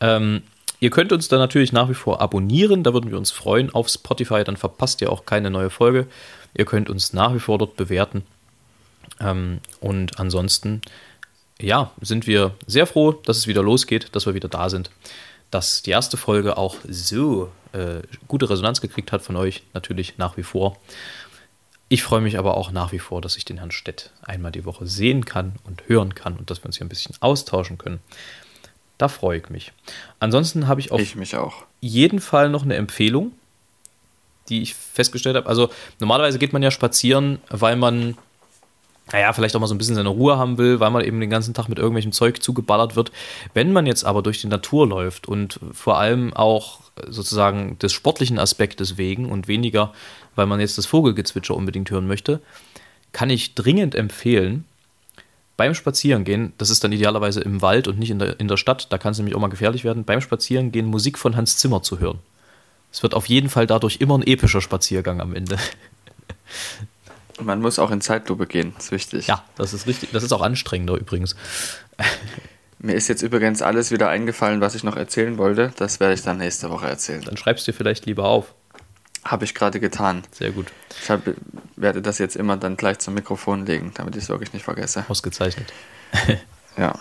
[0.00, 0.42] Ähm,
[0.80, 3.88] ihr könnt uns dann natürlich nach wie vor abonnieren, da würden wir uns freuen auf
[3.88, 6.06] Spotify, dann verpasst ihr auch keine neue Folge.
[6.54, 8.24] Ihr könnt uns nach wie vor dort bewerten.
[9.20, 10.80] Ähm, und ansonsten,
[11.60, 14.90] ja, sind wir sehr froh, dass es wieder losgeht, dass wir wieder da sind.
[15.50, 20.36] Dass die erste Folge auch so äh, gute Resonanz gekriegt hat von euch, natürlich nach
[20.36, 20.78] wie vor.
[21.88, 24.64] Ich freue mich aber auch nach wie vor, dass ich den Herrn Stett einmal die
[24.64, 28.00] Woche sehen kann und hören kann und dass wir uns hier ein bisschen austauschen können.
[28.96, 29.72] Da freue ich mich.
[30.18, 31.16] Ansonsten habe ich auf Ich
[31.80, 33.32] jeden Fall noch eine Empfehlung,
[34.48, 35.48] die ich festgestellt habe.
[35.48, 35.70] Also
[36.00, 38.16] normalerweise geht man ja spazieren, weil man,
[39.12, 41.30] naja, vielleicht auch mal so ein bisschen seine Ruhe haben will, weil man eben den
[41.30, 43.12] ganzen Tag mit irgendwelchem Zeug zugeballert wird.
[43.54, 48.38] Wenn man jetzt aber durch die Natur läuft und vor allem auch sozusagen des sportlichen
[48.38, 49.92] Aspektes wegen und weniger,
[50.34, 52.40] weil man jetzt das Vogelgezwitscher unbedingt hören möchte,
[53.12, 54.64] kann ich dringend empfehlen,
[55.56, 58.90] beim Spazierengehen, das ist dann idealerweise im Wald und nicht in der, in der Stadt,
[58.90, 62.00] da kann es nämlich auch mal gefährlich werden, beim Spazierengehen Musik von Hans Zimmer zu
[62.00, 62.18] hören.
[62.92, 65.56] Es wird auf jeden Fall dadurch immer ein epischer Spaziergang am Ende.
[67.40, 69.26] Man muss auch in Zeitlupe gehen, ist wichtig.
[69.26, 70.10] Ja, das ist richtig.
[70.12, 71.34] Das ist auch anstrengender übrigens.
[72.78, 75.72] Mir ist jetzt übrigens alles wieder eingefallen, was ich noch erzählen wollte.
[75.76, 77.22] Das werde ich dann nächste Woche erzählen.
[77.22, 78.54] Dann schreibst du dir vielleicht lieber auf.
[79.24, 80.22] Habe ich gerade getan.
[80.32, 80.66] Sehr gut.
[81.00, 81.22] Ich hab,
[81.76, 85.04] werde das jetzt immer dann gleich zum Mikrofon legen, damit ich es wirklich nicht vergesse.
[85.08, 85.72] Ausgezeichnet.
[86.76, 86.94] Ja.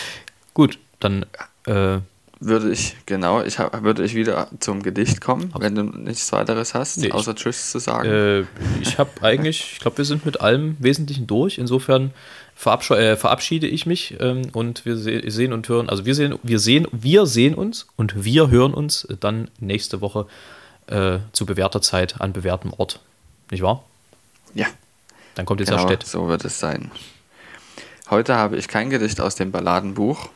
[0.54, 1.26] Gut, dann
[1.66, 1.98] äh,
[2.44, 6.74] Würde ich, genau, ich hab, würde ich wieder zum Gedicht kommen, wenn du nichts weiteres
[6.74, 8.08] hast, Nee, außer Tschüss zu sagen.
[8.08, 8.40] Äh,
[8.82, 11.56] ich habe eigentlich, ich glaube, wir sind mit allem Wesentlichen durch.
[11.56, 12.12] Insofern
[12.56, 16.58] äh, verabschiede ich mich ähm, und wir se sehen und hören, also wir sehen, wir
[16.58, 20.26] sehen, wir sehen uns und wir hören uns dann nächste Woche
[20.86, 23.00] äh, zu bewährter Zeit an bewährtem Ort.
[23.50, 23.84] Nicht wahr?
[24.54, 24.66] ja,
[25.34, 26.06] Dann kommt jetzt genau, Stett.
[26.06, 26.90] so wird es sein.
[28.10, 30.28] Heute habe ich kein Gedicht aus dem Balladenbuch,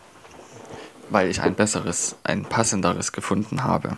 [1.10, 3.96] weil ich ein besseres, ein passenderes gefunden habe.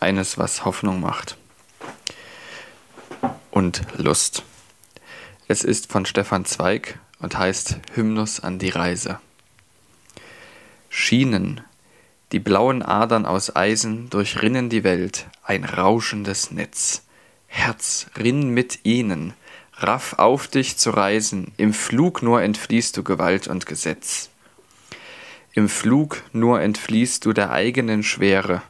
[0.00, 1.36] Eines, was Hoffnung macht.
[3.50, 4.42] Und Lust.
[5.48, 9.20] Es ist von Stefan Zweig und heißt Hymnus an die Reise.
[10.88, 11.60] Schienen,
[12.32, 17.02] die blauen Adern aus Eisen durchrinnen die Welt, ein rauschendes Netz.
[17.46, 19.34] Herz, rinn mit ihnen,
[19.74, 24.30] raff auf dich zu reisen, im Flug nur entfliehst du Gewalt und Gesetz.
[25.56, 28.60] Im Flug nur entfliehst du der eigenen Schwere,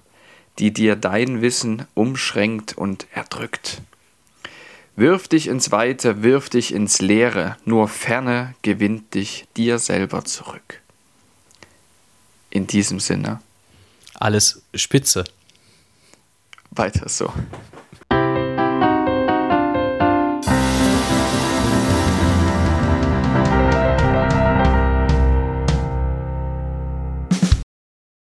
[0.61, 3.83] die dir dein Wissen umschränkt und erdrückt.
[4.95, 10.81] Wirf dich ins Weite, wirf dich ins Leere, nur Ferne gewinnt dich dir selber zurück.
[12.51, 13.43] In diesem Sinne,
[14.15, 15.25] Alles spitze.
[16.71, 17.33] weiter so.